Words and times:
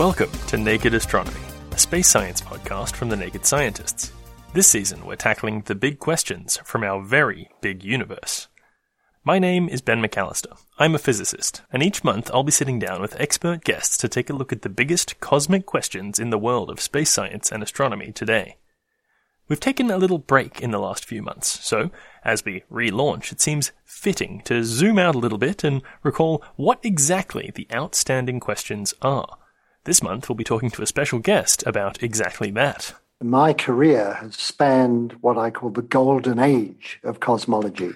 Welcome 0.00 0.30
to 0.46 0.56
Naked 0.56 0.94
Astronomy, 0.94 1.42
a 1.72 1.78
space 1.78 2.08
science 2.08 2.40
podcast 2.40 2.94
from 2.96 3.10
the 3.10 3.18
Naked 3.18 3.44
Scientists. 3.44 4.12
This 4.54 4.66
season, 4.66 5.04
we're 5.04 5.16
tackling 5.16 5.60
the 5.60 5.74
big 5.74 5.98
questions 5.98 6.56
from 6.64 6.84
our 6.84 7.02
very 7.02 7.50
big 7.60 7.84
universe. 7.84 8.48
My 9.24 9.38
name 9.38 9.68
is 9.68 9.82
Ben 9.82 10.00
McAllister. 10.00 10.58
I'm 10.78 10.94
a 10.94 10.98
physicist, 10.98 11.60
and 11.70 11.82
each 11.82 12.02
month 12.02 12.30
I'll 12.32 12.44
be 12.44 12.50
sitting 12.50 12.78
down 12.78 13.02
with 13.02 13.20
expert 13.20 13.62
guests 13.62 13.98
to 13.98 14.08
take 14.08 14.30
a 14.30 14.32
look 14.32 14.54
at 14.54 14.62
the 14.62 14.70
biggest 14.70 15.20
cosmic 15.20 15.66
questions 15.66 16.18
in 16.18 16.30
the 16.30 16.38
world 16.38 16.70
of 16.70 16.80
space 16.80 17.10
science 17.10 17.52
and 17.52 17.62
astronomy 17.62 18.10
today. 18.10 18.56
We've 19.48 19.60
taken 19.60 19.90
a 19.90 19.98
little 19.98 20.16
break 20.16 20.62
in 20.62 20.70
the 20.70 20.80
last 20.80 21.04
few 21.04 21.20
months, 21.20 21.62
so 21.62 21.90
as 22.24 22.42
we 22.42 22.64
relaunch, 22.72 23.32
it 23.32 23.42
seems 23.42 23.72
fitting 23.84 24.40
to 24.46 24.64
zoom 24.64 24.98
out 24.98 25.14
a 25.14 25.18
little 25.18 25.36
bit 25.36 25.62
and 25.62 25.82
recall 26.02 26.42
what 26.56 26.80
exactly 26.82 27.52
the 27.54 27.68
outstanding 27.70 28.40
questions 28.40 28.94
are. 29.02 29.36
This 29.84 30.02
month, 30.02 30.28
we'll 30.28 30.36
be 30.36 30.44
talking 30.44 30.70
to 30.72 30.82
a 30.82 30.86
special 30.86 31.20
guest 31.20 31.64
about 31.66 32.02
exactly 32.02 32.50
that. 32.50 32.94
My 33.22 33.54
career 33.54 34.14
has 34.20 34.36
spanned 34.36 35.16
what 35.22 35.38
I 35.38 35.50
call 35.50 35.70
the 35.70 35.80
golden 35.80 36.38
age 36.38 37.00
of 37.02 37.20
cosmology, 37.20 37.92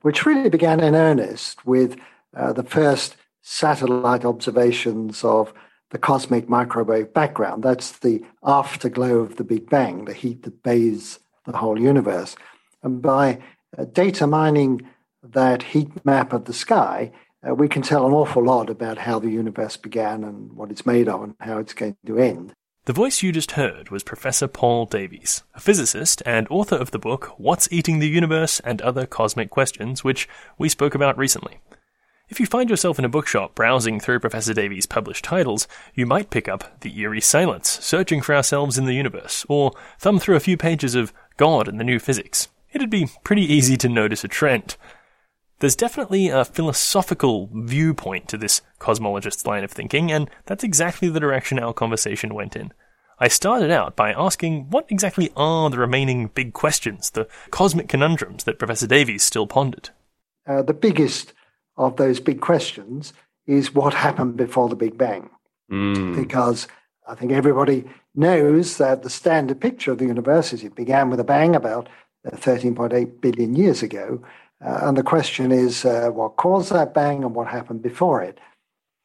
which 0.00 0.24
really 0.24 0.48
began 0.48 0.80
in 0.80 0.94
earnest 0.94 1.66
with 1.66 1.98
uh, 2.34 2.54
the 2.54 2.62
first 2.62 3.16
satellite 3.42 4.24
observations 4.24 5.22
of 5.24 5.52
the 5.90 5.98
cosmic 5.98 6.48
microwave 6.48 7.12
background. 7.12 7.62
That's 7.62 7.98
the 7.98 8.24
afterglow 8.42 9.18
of 9.18 9.36
the 9.36 9.44
Big 9.44 9.68
Bang, 9.68 10.06
the 10.06 10.14
heat 10.14 10.42
that 10.44 10.62
bathes 10.62 11.18
the 11.44 11.56
whole 11.56 11.78
universe. 11.78 12.34
And 12.82 13.02
by 13.02 13.40
uh, 13.76 13.84
data 13.84 14.26
mining 14.26 14.88
that 15.22 15.62
heat 15.62 16.04
map 16.04 16.32
of 16.32 16.46
the 16.46 16.54
sky, 16.54 17.12
uh, 17.48 17.54
we 17.54 17.68
can 17.68 17.82
tell 17.82 18.06
an 18.06 18.12
awful 18.12 18.44
lot 18.44 18.70
about 18.70 18.98
how 18.98 19.18
the 19.18 19.30
universe 19.30 19.76
began 19.76 20.24
and 20.24 20.52
what 20.52 20.70
it's 20.70 20.86
made 20.86 21.08
of 21.08 21.22
and 21.22 21.34
how 21.40 21.58
it's 21.58 21.74
going 21.74 21.96
to 22.06 22.18
end. 22.18 22.54
The 22.86 22.92
voice 22.92 23.22
you 23.22 23.32
just 23.32 23.52
heard 23.52 23.90
was 23.90 24.04
Professor 24.04 24.46
Paul 24.46 24.86
Davies, 24.86 25.42
a 25.54 25.60
physicist 25.60 26.22
and 26.24 26.46
author 26.50 26.76
of 26.76 26.92
the 26.92 27.00
book 27.00 27.34
What's 27.36 27.68
Eating 27.72 27.98
the 27.98 28.08
Universe 28.08 28.60
and 28.60 28.80
Other 28.80 29.06
Cosmic 29.06 29.50
Questions, 29.50 30.04
which 30.04 30.28
we 30.56 30.68
spoke 30.68 30.94
about 30.94 31.18
recently. 31.18 31.58
If 32.28 32.40
you 32.40 32.46
find 32.46 32.70
yourself 32.70 32.98
in 32.98 33.04
a 33.04 33.08
bookshop 33.08 33.54
browsing 33.54 34.00
through 34.00 34.20
Professor 34.20 34.54
Davies' 34.54 34.86
published 34.86 35.24
titles, 35.24 35.68
you 35.94 36.06
might 36.06 36.30
pick 36.30 36.48
up 36.48 36.80
The 36.80 36.96
Eerie 36.98 37.20
Silence, 37.20 37.70
Searching 37.82 38.20
for 38.20 38.34
Ourselves 38.34 38.78
in 38.78 38.84
the 38.84 38.94
Universe, 38.94 39.44
or 39.48 39.72
thumb 39.98 40.18
through 40.18 40.36
a 40.36 40.40
few 40.40 40.56
pages 40.56 40.94
of 40.94 41.12
God 41.36 41.68
and 41.68 41.78
the 41.78 41.84
New 41.84 41.98
Physics. 41.98 42.48
It'd 42.72 42.90
be 42.90 43.08
pretty 43.24 43.42
easy 43.42 43.76
to 43.78 43.88
notice 43.88 44.22
a 44.22 44.28
trend. 44.28 44.76
There's 45.58 45.76
definitely 45.76 46.28
a 46.28 46.44
philosophical 46.44 47.48
viewpoint 47.52 48.28
to 48.28 48.36
this 48.36 48.60
cosmologist's 48.78 49.46
line 49.46 49.64
of 49.64 49.70
thinking, 49.70 50.12
and 50.12 50.28
that's 50.44 50.64
exactly 50.64 51.08
the 51.08 51.20
direction 51.20 51.58
our 51.58 51.72
conversation 51.72 52.34
went 52.34 52.56
in. 52.56 52.72
I 53.18 53.28
started 53.28 53.70
out 53.70 53.96
by 53.96 54.12
asking 54.12 54.68
what 54.68 54.84
exactly 54.90 55.32
are 55.34 55.70
the 55.70 55.78
remaining 55.78 56.28
big 56.28 56.52
questions, 56.52 57.10
the 57.10 57.26
cosmic 57.50 57.88
conundrums 57.88 58.44
that 58.44 58.58
Professor 58.58 58.86
Davies 58.86 59.24
still 59.24 59.46
pondered. 59.46 59.88
Uh, 60.46 60.60
the 60.60 60.74
biggest 60.74 61.32
of 61.78 61.96
those 61.96 62.20
big 62.20 62.42
questions 62.42 63.14
is 63.46 63.74
what 63.74 63.94
happened 63.94 64.36
before 64.36 64.68
the 64.68 64.76
Big 64.76 64.98
Bang. 64.98 65.30
Mm. 65.72 66.14
Because 66.14 66.68
I 67.08 67.14
think 67.14 67.32
everybody 67.32 67.84
knows 68.14 68.76
that 68.76 69.02
the 69.02 69.10
standard 69.10 69.60
picture 69.60 69.92
of 69.92 69.98
the 69.98 70.06
universe 70.06 70.52
is 70.52 70.62
it 70.62 70.74
began 70.74 71.08
with 71.10 71.20
a 71.20 71.24
bang 71.24 71.56
about 71.56 71.88
uh, 72.26 72.36
13.8 72.36 73.20
billion 73.20 73.56
years 73.56 73.82
ago, 73.82 74.22
uh, 74.64 74.80
and 74.82 74.96
the 74.96 75.02
question 75.02 75.52
is 75.52 75.84
uh, 75.84 76.08
what 76.10 76.36
caused 76.36 76.72
that 76.72 76.94
bang 76.94 77.22
and 77.22 77.34
what 77.34 77.48
happened 77.48 77.82
before 77.82 78.22
it. 78.22 78.38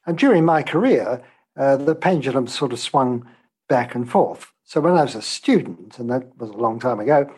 And 0.06 0.18
during 0.18 0.46
my 0.46 0.64
career, 0.64 1.22
uh, 1.58 1.78
the 1.78 1.96
pendulum 1.96 2.48
sort 2.48 2.74
of 2.74 2.80
swung 2.80 3.28
back 3.68 3.94
and 3.94 4.10
forth. 4.10 4.52
So 4.64 4.80
when 4.80 4.98
I 4.98 5.04
was 5.04 5.16
a 5.16 5.22
student, 5.22 6.00
and 6.00 6.10
that 6.10 6.38
was 6.38 6.50
a 6.50 6.58
long 6.58 6.80
time 6.80 7.00
ago, 7.00 7.32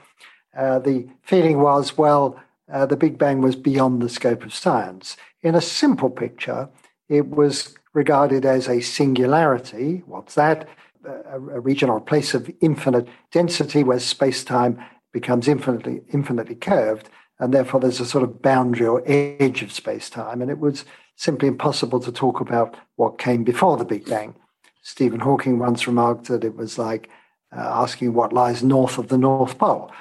uh, 0.55 0.79
the 0.79 1.07
feeling 1.23 1.59
was, 1.61 1.97
well, 1.97 2.39
uh, 2.71 2.85
the 2.85 2.95
Big 2.95 3.17
Bang 3.17 3.41
was 3.41 3.55
beyond 3.55 4.01
the 4.01 4.09
scope 4.09 4.43
of 4.43 4.53
science. 4.53 5.17
In 5.41 5.55
a 5.55 5.61
simple 5.61 6.09
picture, 6.09 6.69
it 7.09 7.29
was 7.29 7.75
regarded 7.93 8.45
as 8.45 8.67
a 8.67 8.81
singularity. 8.81 10.03
What's 10.05 10.35
that? 10.35 10.69
A, 11.05 11.35
a 11.35 11.59
region 11.59 11.89
or 11.89 11.97
a 11.97 12.01
place 12.01 12.33
of 12.33 12.49
infinite 12.61 13.07
density 13.31 13.83
where 13.83 13.99
space 13.99 14.43
time 14.43 14.81
becomes 15.11 15.47
infinitely, 15.47 16.01
infinitely 16.13 16.55
curved 16.55 17.09
and 17.43 17.53
therefore 17.53 17.81
there's 17.81 17.99
a 17.99 18.05
sort 18.05 18.23
of 18.23 18.41
boundary 18.41 18.87
or 18.87 19.03
edge 19.05 19.61
of 19.63 19.73
space 19.73 20.09
time. 20.09 20.41
And 20.41 20.49
it 20.49 20.59
was 20.59 20.85
simply 21.17 21.49
impossible 21.49 21.99
to 21.99 22.11
talk 22.11 22.39
about 22.39 22.77
what 22.95 23.19
came 23.19 23.43
before 23.43 23.75
the 23.75 23.83
Big 23.83 24.05
Bang. 24.05 24.33
Stephen 24.81 25.19
Hawking 25.19 25.59
once 25.59 25.85
remarked 25.85 26.27
that 26.27 26.45
it 26.45 26.55
was 26.55 26.77
like 26.77 27.09
uh, 27.53 27.59
asking 27.59 28.13
what 28.13 28.31
lies 28.31 28.63
north 28.63 28.97
of 28.97 29.09
the 29.09 29.17
North 29.17 29.57
Pole. 29.57 29.91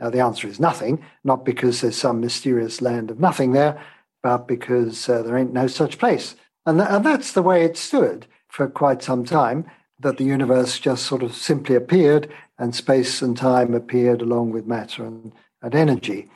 Now, 0.00 0.10
the 0.10 0.20
answer 0.20 0.46
is 0.46 0.60
nothing, 0.60 1.02
not 1.24 1.46
because 1.46 1.80
there's 1.80 1.96
some 1.96 2.20
mysterious 2.20 2.82
land 2.82 3.10
of 3.10 3.20
nothing 3.20 3.52
there, 3.52 3.82
but 4.22 4.46
because 4.46 5.08
uh, 5.08 5.22
there 5.22 5.38
ain't 5.38 5.54
no 5.54 5.68
such 5.68 5.96
place. 5.96 6.36
And, 6.66 6.78
th- 6.78 6.90
and 6.90 7.06
that's 7.06 7.32
the 7.32 7.42
way 7.42 7.64
it 7.64 7.78
stood 7.78 8.26
for 8.48 8.68
quite 8.68 9.02
some 9.02 9.24
time, 9.24 9.64
that 10.00 10.18
the 10.18 10.24
universe 10.24 10.78
just 10.78 11.06
sort 11.06 11.22
of 11.22 11.34
simply 11.34 11.74
appeared 11.74 12.30
and 12.58 12.74
space 12.74 13.22
and 13.22 13.34
time 13.34 13.72
appeared 13.72 14.20
along 14.20 14.50
with 14.50 14.66
matter 14.66 15.06
and, 15.06 15.32
and 15.62 15.74
energy. 15.74 16.28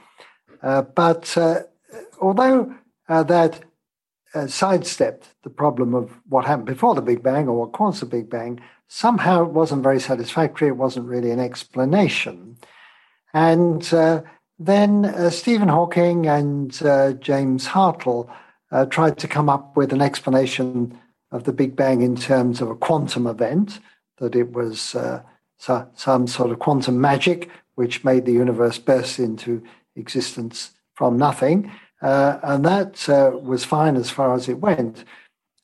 Uh, 0.62 0.82
but 0.82 1.36
uh, 1.36 1.60
although 2.20 2.74
uh, 3.08 3.22
that 3.22 3.62
sidestepped 4.46 5.28
the 5.42 5.50
problem 5.50 5.92
of 5.92 6.12
what 6.28 6.44
happened 6.44 6.66
before 6.66 6.94
the 6.94 7.02
Big 7.02 7.20
Bang 7.22 7.48
or 7.48 7.58
what 7.58 7.72
caused 7.72 8.00
the 8.00 8.06
Big 8.06 8.30
Bang, 8.30 8.60
somehow 8.86 9.42
it 9.42 9.50
wasn't 9.50 9.82
very 9.82 9.98
satisfactory. 9.98 10.68
It 10.68 10.76
wasn't 10.76 11.06
really 11.06 11.32
an 11.32 11.40
explanation. 11.40 12.56
And 13.34 13.82
then 14.60 15.06
uh, 15.06 15.30
Stephen 15.30 15.68
Hawking 15.68 16.26
and 16.26 16.80
uh, 16.82 17.14
James 17.14 17.66
Hartle 17.66 18.30
uh, 18.70 18.84
tried 18.84 19.16
to 19.18 19.26
come 19.26 19.48
up 19.48 19.74
with 19.74 19.92
an 19.92 20.02
explanation 20.02 20.96
of 21.32 21.44
the 21.44 21.52
Big 21.52 21.74
Bang 21.74 22.02
in 22.02 22.14
terms 22.14 22.60
of 22.60 22.68
a 22.68 22.76
quantum 22.76 23.26
event, 23.26 23.80
that 24.18 24.36
it 24.36 24.52
was 24.52 24.94
so, 25.56 25.88
some 25.94 26.26
sort 26.26 26.50
of 26.50 26.58
quantum 26.58 27.00
magic 27.00 27.50
which 27.76 28.04
made 28.04 28.26
the 28.26 28.32
universe 28.32 28.78
burst 28.78 29.18
into 29.18 29.62
existence 29.96 30.72
from 30.94 31.16
nothing. 31.16 31.70
Uh, 32.02 32.38
and 32.42 32.64
that 32.64 33.08
uh, 33.08 33.30
was 33.36 33.64
fine 33.64 33.96
as 33.96 34.10
far 34.10 34.34
as 34.34 34.48
it 34.48 34.58
went. 34.58 35.04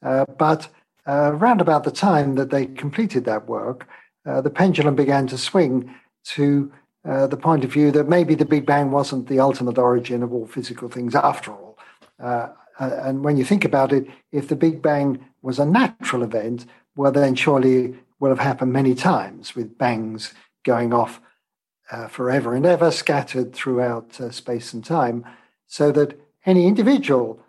Uh, 0.02 0.24
but 0.38 0.68
around 1.06 1.60
about 1.60 1.84
the 1.84 1.90
time 1.90 2.34
that 2.34 2.50
they 2.50 2.66
completed 2.66 3.24
that 3.24 3.46
work, 3.46 3.88
the 4.24 4.50
pendulum 4.50 4.96
began 4.96 5.26
to 5.28 5.38
swing 5.38 5.94
to 6.24 6.72
uh, 7.06 7.26
the 7.28 7.36
point 7.36 7.64
of 7.64 7.72
view 7.72 7.92
that 7.92 8.08
maybe 8.08 8.34
the 8.34 8.44
Big 8.44 8.66
Bang 8.66 8.90
wasn't 8.90 9.28
the 9.28 9.38
ultimate 9.38 9.78
origin 9.78 10.22
of 10.24 10.32
all 10.32 10.46
physical 10.46 10.88
things 10.88 11.14
after 11.14 11.52
all. 11.52 11.78
Uh, 12.20 12.48
and 12.78 13.24
when 13.24 13.36
you 13.36 13.44
think 13.44 13.64
about 13.64 13.92
it, 13.92 14.06
if 14.32 14.48
the 14.48 14.56
Big 14.56 14.82
Bang 14.82 15.24
was 15.40 15.58
a 15.58 15.64
natural 15.64 16.24
event, 16.24 16.66
well, 16.96 17.12
then 17.12 17.36
surely 17.36 17.84
it 17.84 17.94
will 18.18 18.30
have 18.30 18.40
happened 18.40 18.72
many 18.72 18.94
times 18.94 19.54
with 19.54 19.78
bangs 19.78 20.34
going 20.64 20.92
off 20.92 21.20
uh, 21.90 22.08
forever 22.08 22.54
and 22.54 22.66
ever, 22.66 22.90
scattered 22.90 23.54
throughout 23.54 24.20
uh, 24.20 24.30
space 24.30 24.72
and 24.72 24.84
time, 24.84 25.24
so 25.66 25.92
that 25.92 26.20
any 26.44 26.66
individual 26.66 27.40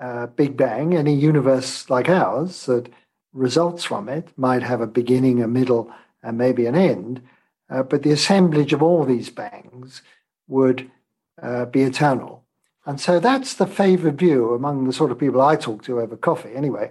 uh, 0.00 0.26
Big 0.26 0.56
Bang, 0.56 0.94
any 0.94 1.14
universe 1.14 1.90
like 1.90 2.08
ours 2.08 2.66
that 2.66 2.88
results 3.32 3.84
from 3.84 4.08
it, 4.08 4.28
might 4.36 4.62
have 4.62 4.80
a 4.80 4.86
beginning, 4.86 5.42
a 5.42 5.48
middle, 5.48 5.90
and 6.22 6.38
maybe 6.38 6.66
an 6.66 6.74
end. 6.74 7.20
Uh, 7.70 7.82
but 7.82 8.02
the 8.02 8.12
assemblage 8.12 8.72
of 8.72 8.82
all 8.82 9.04
these 9.04 9.30
bangs 9.30 10.02
would 10.46 10.90
uh, 11.42 11.66
be 11.66 11.82
eternal. 11.82 12.42
And 12.86 13.00
so 13.00 13.20
that's 13.20 13.54
the 13.54 13.66
favored 13.66 14.18
view 14.18 14.54
among 14.54 14.86
the 14.86 14.92
sort 14.92 15.10
of 15.10 15.18
people 15.18 15.42
I 15.42 15.56
talk 15.56 15.82
to 15.84 16.00
over 16.00 16.16
coffee, 16.16 16.54
anyway, 16.54 16.90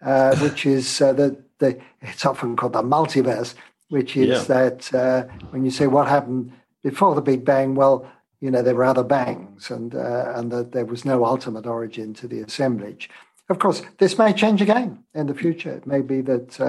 uh, 0.00 0.36
which 0.38 0.64
is 0.64 0.98
that 0.98 1.42
the, 1.58 1.78
it's 2.00 2.24
often 2.24 2.56
called 2.56 2.72
the 2.72 2.82
multiverse, 2.82 3.54
which 3.88 4.16
is 4.16 4.28
yeah. 4.28 4.44
that 4.44 4.94
uh, 4.94 5.24
when 5.50 5.64
you 5.64 5.70
say 5.70 5.86
what 5.86 6.08
happened 6.08 6.52
before 6.82 7.14
the 7.14 7.22
Big 7.22 7.44
Bang, 7.44 7.74
well, 7.74 8.10
you 8.40 8.50
know, 8.50 8.62
there 8.62 8.74
were 8.74 8.84
other 8.84 9.02
bangs 9.02 9.70
and, 9.70 9.94
uh, 9.94 10.32
and 10.34 10.52
that 10.52 10.72
there 10.72 10.84
was 10.84 11.04
no 11.04 11.24
ultimate 11.24 11.66
origin 11.66 12.12
to 12.14 12.28
the 12.28 12.40
assemblage. 12.40 13.08
Of 13.48 13.58
course, 13.58 13.82
this 13.98 14.18
may 14.18 14.32
change 14.32 14.60
again 14.60 15.04
in 15.14 15.26
the 15.26 15.34
future. 15.34 15.72
It 15.72 15.86
may 15.86 16.00
be 16.00 16.20
that 16.22 16.60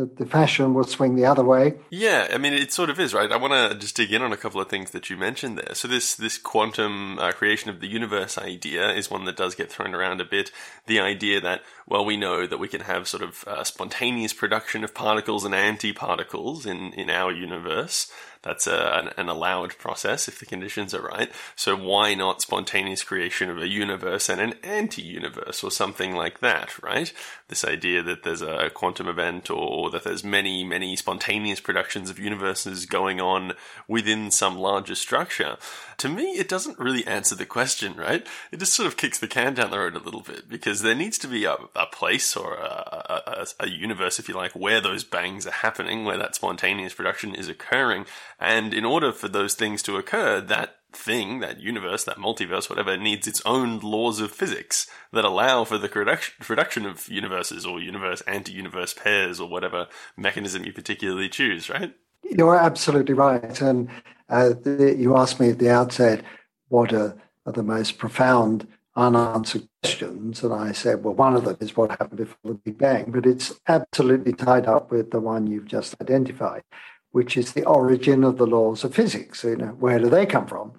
uh, 0.00 0.06
the, 0.16 0.26
fashion 0.26 0.74
will 0.74 0.84
swing 0.84 1.16
the 1.16 1.26
other 1.26 1.44
way. 1.44 1.74
Yeah, 1.90 2.28
I 2.32 2.38
mean, 2.38 2.52
it 2.52 2.72
sort 2.72 2.90
of 2.90 2.98
is, 3.00 3.12
right? 3.12 3.30
I 3.30 3.36
want 3.36 3.52
to 3.52 3.78
just 3.78 3.96
dig 3.96 4.12
in 4.12 4.22
on 4.22 4.32
a 4.32 4.36
couple 4.36 4.60
of 4.60 4.68
things 4.68 4.90
that 4.92 5.10
you 5.10 5.16
mentioned 5.16 5.58
there. 5.58 5.74
So 5.74 5.88
this 5.88 6.14
this 6.14 6.38
quantum 6.38 7.18
uh, 7.18 7.32
creation 7.32 7.70
of 7.70 7.80
the 7.80 7.88
universe 7.88 8.38
idea 8.38 8.92
is 8.92 9.10
one 9.10 9.24
that 9.24 9.36
does 9.36 9.54
get 9.54 9.70
thrown 9.70 9.94
around 9.94 10.20
a 10.20 10.24
bit. 10.24 10.50
The 10.86 11.00
idea 11.00 11.40
that, 11.40 11.62
well, 11.86 12.04
we 12.04 12.16
know 12.16 12.46
that 12.46 12.58
we 12.58 12.68
can 12.68 12.82
have 12.82 13.08
sort 13.08 13.22
of 13.22 13.44
uh, 13.46 13.64
spontaneous 13.64 14.32
production 14.32 14.84
of 14.84 14.94
particles 14.94 15.44
and 15.44 15.54
antiparticles 15.54 16.66
in, 16.66 16.92
in 16.94 17.10
our 17.10 17.32
universe. 17.32 18.10
That's 18.42 18.66
a, 18.66 18.98
an, 18.98 19.10
an, 19.18 19.28
allowed 19.28 19.76
process 19.76 20.26
if 20.26 20.38
the 20.38 20.46
conditions 20.46 20.94
are 20.94 21.02
right. 21.02 21.30
So 21.56 21.76
why 21.76 22.14
not 22.14 22.40
spontaneous 22.40 23.04
creation 23.04 23.50
of 23.50 23.58
a 23.58 23.68
universe 23.68 24.30
and 24.30 24.40
an 24.40 24.54
anti-universe 24.62 25.62
or 25.62 25.70
something 25.70 26.14
like 26.14 26.40
that, 26.40 26.82
right? 26.82 27.12
This 27.48 27.66
idea 27.66 28.02
that 28.02 28.22
there's 28.22 28.40
a 28.40 28.70
quantum 28.72 29.08
event 29.08 29.50
or 29.50 29.90
that 29.90 30.04
there's 30.04 30.24
many, 30.24 30.64
many 30.64 30.96
spontaneous 30.96 31.60
productions 31.60 32.08
of 32.08 32.18
universes 32.18 32.86
going 32.86 33.20
on 33.20 33.52
within 33.86 34.30
some 34.30 34.56
larger 34.56 34.94
structure. 34.94 35.58
To 35.98 36.08
me, 36.08 36.38
it 36.38 36.48
doesn't 36.48 36.78
really 36.78 37.06
answer 37.06 37.34
the 37.34 37.44
question, 37.44 37.94
right? 37.94 38.26
It 38.50 38.58
just 38.58 38.72
sort 38.72 38.86
of 38.86 38.96
kicks 38.96 39.18
the 39.18 39.28
can 39.28 39.52
down 39.52 39.70
the 39.70 39.78
road 39.78 39.96
a 39.96 40.02
little 40.02 40.22
bit 40.22 40.48
because 40.48 40.80
there 40.80 40.94
needs 40.94 41.18
to 41.18 41.28
be 41.28 41.44
a, 41.44 41.56
a 41.76 41.84
place 41.92 42.34
or 42.34 42.54
a, 42.54 43.46
a, 43.60 43.64
a 43.64 43.68
universe, 43.68 44.18
if 44.18 44.30
you 44.30 44.34
like, 44.34 44.52
where 44.52 44.80
those 44.80 45.04
bangs 45.04 45.46
are 45.46 45.50
happening, 45.50 46.06
where 46.06 46.16
that 46.16 46.34
spontaneous 46.34 46.94
production 46.94 47.34
is 47.34 47.50
occurring 47.50 48.06
and 48.40 48.72
in 48.72 48.84
order 48.84 49.12
for 49.12 49.28
those 49.28 49.54
things 49.54 49.82
to 49.82 49.96
occur, 49.96 50.40
that 50.40 50.76
thing, 50.92 51.40
that 51.40 51.60
universe, 51.60 52.04
that 52.04 52.16
multiverse, 52.16 52.68
whatever, 52.68 52.96
needs 52.96 53.26
its 53.26 53.42
own 53.44 53.78
laws 53.80 54.20
of 54.20 54.32
physics 54.32 54.86
that 55.12 55.24
allow 55.24 55.64
for 55.64 55.78
the 55.78 55.88
production 55.88 56.86
of 56.86 57.08
universes 57.08 57.64
or 57.66 57.80
universe 57.80 58.22
anti-universe 58.22 58.94
pairs 58.94 59.40
or 59.40 59.48
whatever 59.48 59.86
mechanism 60.16 60.64
you 60.64 60.72
particularly 60.72 61.28
choose, 61.28 61.68
right? 61.68 61.94
You're 62.24 62.56
absolutely 62.56 63.14
right. 63.14 63.60
And 63.60 63.88
uh, 64.28 64.50
the, 64.50 64.96
you 64.98 65.16
asked 65.16 65.40
me 65.40 65.50
at 65.50 65.58
the 65.58 65.70
outset 65.70 66.24
what 66.68 66.92
are, 66.92 67.16
are, 67.46 67.52
the 67.52 67.62
most 67.62 67.98
profound 67.98 68.66
unanswered 68.96 69.68
questions. 69.82 70.42
And 70.42 70.52
I 70.52 70.72
said, 70.72 71.02
well, 71.02 71.14
one 71.14 71.34
of 71.34 71.44
them 71.44 71.56
is 71.60 71.76
what 71.76 71.90
happened 71.90 72.18
before 72.18 72.38
the 72.44 72.54
Big 72.54 72.78
Bang, 72.78 73.10
but 73.10 73.26
it's 73.26 73.52
absolutely 73.66 74.32
tied 74.32 74.66
up 74.66 74.90
with 74.90 75.10
the 75.10 75.20
one 75.20 75.46
you've 75.46 75.66
just 75.66 76.00
identified 76.00 76.62
which 77.12 77.36
is 77.36 77.52
the 77.52 77.64
origin 77.64 78.24
of 78.24 78.38
the 78.38 78.46
laws 78.46 78.84
of 78.84 78.94
physics. 78.94 79.44
You 79.44 79.56
know, 79.56 79.76
where 79.78 79.98
do 79.98 80.08
they 80.08 80.26
come 80.26 80.46
from? 80.46 80.72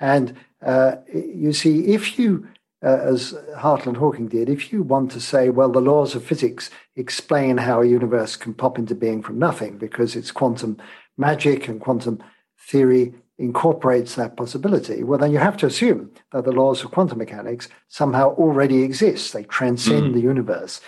And 0.00 0.36
uh, 0.64 0.96
you 1.12 1.52
see, 1.52 1.94
if 1.94 2.18
you, 2.18 2.48
uh, 2.84 2.98
as 3.02 3.34
Hartle 3.56 3.88
and 3.88 3.96
Hawking 3.96 4.28
did, 4.28 4.48
if 4.48 4.72
you 4.72 4.82
want 4.82 5.10
to 5.12 5.20
say, 5.20 5.50
well, 5.50 5.70
the 5.70 5.80
laws 5.80 6.14
of 6.14 6.24
physics 6.24 6.70
explain 6.96 7.58
how 7.58 7.82
a 7.82 7.86
universe 7.86 8.36
can 8.36 8.54
pop 8.54 8.78
into 8.78 8.94
being 8.94 9.22
from 9.22 9.38
nothing 9.38 9.78
because 9.78 10.16
it's 10.16 10.30
quantum 10.30 10.78
magic 11.16 11.68
and 11.68 11.80
quantum 11.80 12.22
theory 12.58 13.14
incorporates 13.38 14.16
that 14.16 14.36
possibility, 14.36 15.04
well, 15.04 15.18
then 15.18 15.30
you 15.30 15.38
have 15.38 15.56
to 15.56 15.66
assume 15.66 16.10
that 16.32 16.44
the 16.44 16.52
laws 16.52 16.82
of 16.82 16.90
quantum 16.90 17.18
mechanics 17.18 17.68
somehow 17.88 18.34
already 18.34 18.82
exist. 18.82 19.32
They 19.32 19.44
transcend 19.44 20.10
mm. 20.10 20.14
the 20.14 20.20
universe. 20.20 20.80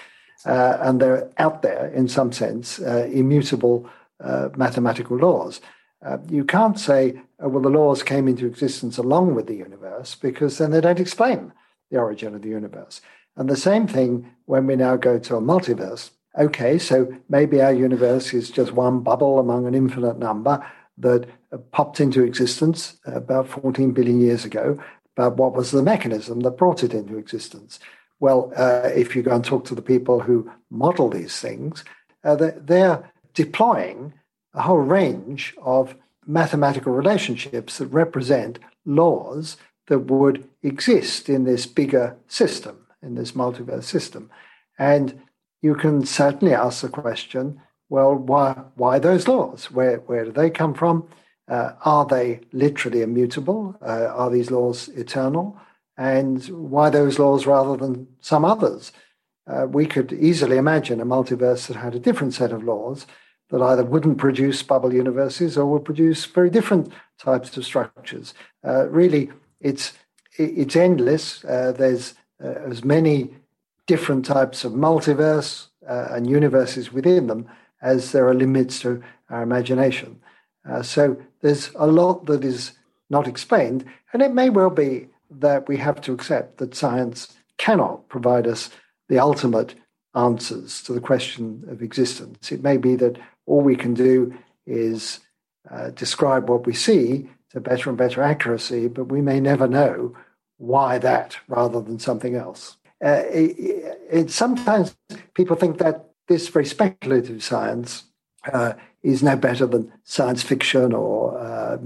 Uh, 0.44 0.78
and 0.80 1.00
they're 1.00 1.30
out 1.38 1.62
there 1.62 1.92
in 1.94 2.08
some 2.08 2.32
sense, 2.32 2.80
uh, 2.80 3.08
immutable 3.12 3.88
uh, 4.22 4.48
mathematical 4.56 5.16
laws. 5.16 5.60
Uh, 6.04 6.18
you 6.30 6.44
can't 6.44 6.78
say, 6.78 7.20
oh, 7.40 7.48
well, 7.48 7.62
the 7.62 7.68
laws 7.68 8.02
came 8.02 8.26
into 8.26 8.46
existence 8.46 8.96
along 8.96 9.34
with 9.34 9.46
the 9.46 9.54
universe, 9.54 10.14
because 10.14 10.58
then 10.58 10.70
they 10.70 10.80
don't 10.80 11.00
explain 11.00 11.52
the 11.90 11.98
origin 11.98 12.34
of 12.34 12.42
the 12.42 12.48
universe. 12.48 13.00
And 13.36 13.48
the 13.48 13.56
same 13.56 13.86
thing 13.86 14.30
when 14.46 14.66
we 14.66 14.76
now 14.76 14.96
go 14.96 15.18
to 15.18 15.36
a 15.36 15.40
multiverse. 15.40 16.10
Okay, 16.38 16.78
so 16.78 17.12
maybe 17.28 17.60
our 17.60 17.72
universe 17.72 18.32
is 18.32 18.50
just 18.50 18.72
one 18.72 19.00
bubble 19.00 19.38
among 19.38 19.66
an 19.66 19.74
infinite 19.74 20.18
number 20.18 20.64
that 20.98 21.26
uh, 21.52 21.58
popped 21.72 22.00
into 22.00 22.22
existence 22.22 22.98
about 23.04 23.48
14 23.48 23.92
billion 23.92 24.20
years 24.20 24.44
ago. 24.44 24.78
But 25.16 25.36
what 25.36 25.54
was 25.54 25.70
the 25.70 25.82
mechanism 25.82 26.40
that 26.40 26.56
brought 26.56 26.84
it 26.84 26.94
into 26.94 27.18
existence? 27.18 27.80
Well, 28.20 28.52
uh, 28.56 28.90
if 28.94 29.16
you 29.16 29.22
go 29.22 29.34
and 29.34 29.44
talk 29.44 29.64
to 29.66 29.74
the 29.74 29.82
people 29.82 30.20
who 30.20 30.50
model 30.70 31.08
these 31.08 31.40
things, 31.40 31.84
uh, 32.22 32.36
they're 32.36 33.09
deploying 33.34 34.12
a 34.54 34.62
whole 34.62 34.78
range 34.78 35.54
of 35.62 35.94
mathematical 36.26 36.92
relationships 36.92 37.78
that 37.78 37.86
represent 37.86 38.58
laws 38.84 39.56
that 39.88 40.00
would 40.00 40.48
exist 40.62 41.28
in 41.28 41.44
this 41.44 41.66
bigger 41.66 42.16
system, 42.28 42.86
in 43.02 43.14
this 43.14 43.32
multiverse 43.32 43.84
system. 43.84 44.30
And 44.78 45.20
you 45.62 45.74
can 45.74 46.06
certainly 46.06 46.54
ask 46.54 46.82
the 46.82 46.88
question 46.88 47.60
well, 47.90 48.14
why, 48.14 48.52
why 48.76 49.00
those 49.00 49.26
laws? 49.26 49.68
Where, 49.70 49.96
where 49.98 50.24
do 50.24 50.30
they 50.30 50.48
come 50.48 50.74
from? 50.74 51.08
Uh, 51.48 51.72
are 51.84 52.06
they 52.06 52.40
literally 52.52 53.02
immutable? 53.02 53.76
Uh, 53.82 54.06
are 54.14 54.30
these 54.30 54.52
laws 54.52 54.88
eternal? 54.90 55.58
And 55.96 56.42
why 56.46 56.88
those 56.88 57.18
laws 57.18 57.46
rather 57.46 57.76
than 57.76 58.06
some 58.20 58.44
others? 58.44 58.92
Uh, 59.50 59.66
we 59.66 59.86
could 59.86 60.12
easily 60.12 60.56
imagine 60.56 61.00
a 61.00 61.06
multiverse 61.06 61.66
that 61.66 61.76
had 61.76 61.94
a 61.94 61.98
different 61.98 62.34
set 62.34 62.52
of 62.52 62.62
laws 62.62 63.06
that 63.50 63.60
either 63.60 63.84
wouldn't 63.84 64.18
produce 64.18 64.62
bubble 64.62 64.94
universes 64.94 65.58
or 65.58 65.66
would 65.66 65.84
produce 65.84 66.24
very 66.24 66.50
different 66.50 66.92
types 67.18 67.56
of 67.56 67.64
structures. 67.64 68.32
Uh, 68.64 68.88
really, 68.88 69.30
it's 69.60 69.92
it's 70.36 70.76
endless. 70.76 71.44
Uh, 71.44 71.72
there's 71.76 72.14
uh, 72.42 72.54
as 72.70 72.84
many 72.84 73.30
different 73.86 74.24
types 74.24 74.64
of 74.64 74.72
multiverse 74.72 75.66
uh, 75.88 76.08
and 76.10 76.30
universes 76.30 76.92
within 76.92 77.26
them 77.26 77.48
as 77.82 78.12
there 78.12 78.28
are 78.28 78.34
limits 78.34 78.80
to 78.80 79.02
our 79.30 79.42
imagination. 79.42 80.20
Uh, 80.68 80.82
so 80.82 81.16
there's 81.40 81.70
a 81.74 81.86
lot 81.86 82.26
that 82.26 82.44
is 82.44 82.72
not 83.08 83.26
explained, 83.26 83.84
and 84.12 84.22
it 84.22 84.32
may 84.32 84.48
well 84.48 84.70
be 84.70 85.08
that 85.28 85.66
we 85.66 85.76
have 85.76 86.00
to 86.00 86.12
accept 86.12 86.58
that 86.58 86.74
science 86.74 87.34
cannot 87.58 88.08
provide 88.08 88.46
us 88.46 88.70
the 89.10 89.18
ultimate 89.18 89.74
answers 90.14 90.82
to 90.84 90.92
the 90.92 91.00
question 91.00 91.64
of 91.68 91.82
existence. 91.82 92.50
It 92.50 92.62
may 92.62 92.78
be 92.78 92.94
that 92.96 93.18
all 93.44 93.60
we 93.60 93.76
can 93.76 93.92
do 93.92 94.32
is 94.66 95.20
uh, 95.70 95.90
describe 95.90 96.48
what 96.48 96.64
we 96.64 96.72
see 96.72 97.28
to 97.50 97.60
better 97.60 97.90
and 97.90 97.98
better 97.98 98.22
accuracy, 98.22 98.88
but 98.88 99.04
we 99.04 99.20
may 99.20 99.40
never 99.40 99.66
know 99.68 100.16
why 100.56 100.98
that 100.98 101.36
rather 101.48 101.80
than 101.80 101.98
something 101.98 102.36
else. 102.36 102.76
Uh, 103.04 103.22
it, 103.30 103.98
it, 104.10 104.30
sometimes 104.30 104.96
people 105.34 105.56
think 105.56 105.78
that 105.78 106.10
this 106.28 106.48
very 106.48 106.66
speculative 106.66 107.42
science 107.42 108.04
uh, 108.52 108.74
is 109.02 109.22
no 109.22 109.36
better 109.36 109.66
than 109.66 109.92
science 110.04 110.42
fiction 110.42 110.92
or 110.92 111.36
uh, 111.38 111.78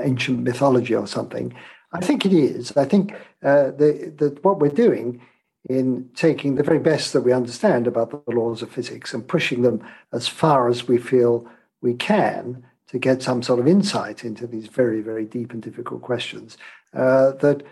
ancient 0.00 0.40
mythology 0.40 0.94
or 0.94 1.06
something. 1.06 1.54
I 1.92 2.00
think 2.00 2.24
it 2.24 2.32
is. 2.32 2.74
I 2.76 2.84
think 2.84 3.12
uh, 3.44 3.72
that 3.72 4.38
what 4.42 4.60
we're 4.60 4.70
doing 4.70 5.20
in 5.68 6.08
taking 6.14 6.54
the 6.54 6.62
very 6.62 6.78
best 6.78 7.12
that 7.12 7.22
we 7.22 7.32
understand 7.32 7.86
about 7.86 8.10
the 8.10 8.34
laws 8.34 8.62
of 8.62 8.70
physics 8.70 9.12
and 9.12 9.26
pushing 9.26 9.62
them 9.62 9.84
as 10.12 10.26
far 10.28 10.68
as 10.68 10.88
we 10.88 10.98
feel 10.98 11.46
we 11.80 11.94
can 11.94 12.64
to 12.88 12.98
get 12.98 13.22
some 13.22 13.42
sort 13.42 13.60
of 13.60 13.68
insight 13.68 14.24
into 14.24 14.46
these 14.46 14.66
very, 14.66 15.00
very 15.00 15.24
deep 15.24 15.52
and 15.52 15.62
difficult 15.62 16.02
questions. 16.02 16.56
Uh, 16.94 17.32
that 17.32 17.62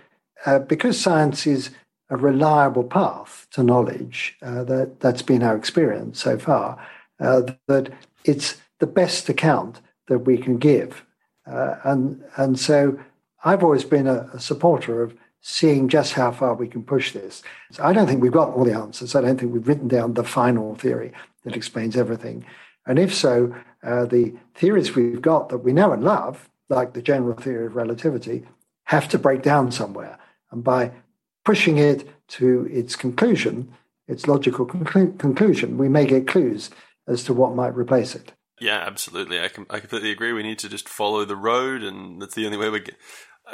uh, 0.45 0.59
because 0.59 1.01
science 1.01 1.47
is 1.47 1.71
a 2.11 2.17
reliable 2.17 2.85
path 2.85 3.47
to 3.51 3.63
knowledge, 3.63 4.37
uh, 4.43 4.63
that, 4.65 5.01
that's 5.01 5.23
been 5.23 5.43
our 5.43 5.57
experience 5.57 6.21
so 6.21 6.39
far, 6.39 6.79
uh, 7.19 7.43
that 7.67 7.91
it's 8.25 8.59
the 8.79 8.87
best 8.87 9.29
account 9.29 9.81
that 10.09 10.21
we 10.21 10.37
can 10.37 10.59
give. 10.59 11.05
Uh, 11.47 11.77
and, 11.85 12.23
and 12.37 12.59
so 12.59 12.99
I've 13.45 13.65
always 13.65 13.85
been 13.85 14.07
a, 14.07 14.29
a 14.35 14.41
supporter 14.41 15.03
of 15.03 15.15
seeing 15.49 15.89
just 15.89 16.15
how 16.15 16.33
far 16.33 16.55
we 16.55 16.67
can 16.67 16.83
push 16.83 17.13
this. 17.13 17.41
So 17.71 17.85
I 17.85 17.93
don't 17.93 18.09
think 18.09 18.21
we've 18.21 18.33
got 18.33 18.51
all 18.51 18.65
the 18.65 18.75
answers. 18.75 19.15
I 19.15 19.21
don't 19.21 19.39
think 19.39 19.53
we've 19.53 19.69
written 19.69 19.87
down 19.87 20.15
the 20.15 20.25
final 20.25 20.75
theory 20.75 21.13
that 21.45 21.55
explains 21.55 21.97
everything. 21.97 22.45
And 22.85 22.99
if 22.99 23.15
so, 23.15 23.55
uh, 23.85 24.07
the 24.07 24.35
theories 24.57 24.97
we've 24.97 25.23
got 25.23 25.51
that 25.51 25.59
we 25.59 25.73
know 25.73 25.93
and 25.93 26.03
love, 26.03 26.51
like 26.69 26.95
the 26.95 27.01
general 27.01 27.37
theory 27.37 27.67
of 27.67 27.77
relativity, 27.77 28.45
have 28.87 29.09
to 29.11 29.21
break 29.21 29.43
down 29.43 29.71
somewhere. 29.71 30.19
And 30.51 30.65
by 30.65 30.91
pushing 31.45 31.79
it 31.79 32.09
to 32.31 32.69
its 32.69 32.97
conclusion, 32.97 33.73
its 34.09 34.27
logical 34.27 34.67
conclu- 34.67 35.17
conclusion, 35.17 35.79
we 35.79 35.89
may 35.89 36.07
get 36.07 36.27
clues 36.27 36.71
as 37.07 37.23
to 37.23 37.33
what 37.33 37.55
might 37.55 37.77
replace 37.77 38.17
it. 38.17 38.33
Yeah, 38.61 38.83
absolutely. 38.85 39.41
I, 39.41 39.49
com- 39.49 39.67
I 39.71 39.79
completely 39.79 40.11
agree. 40.11 40.33
We 40.33 40.43
need 40.43 40.59
to 40.61 40.69
just 40.69 40.89
follow 40.89 41.25
the 41.25 41.37
road, 41.37 41.85
and 41.85 42.21
that's 42.21 42.35
the 42.35 42.47
only 42.47 42.59
way 42.59 42.69
we 42.69 42.81
get. 42.81 42.97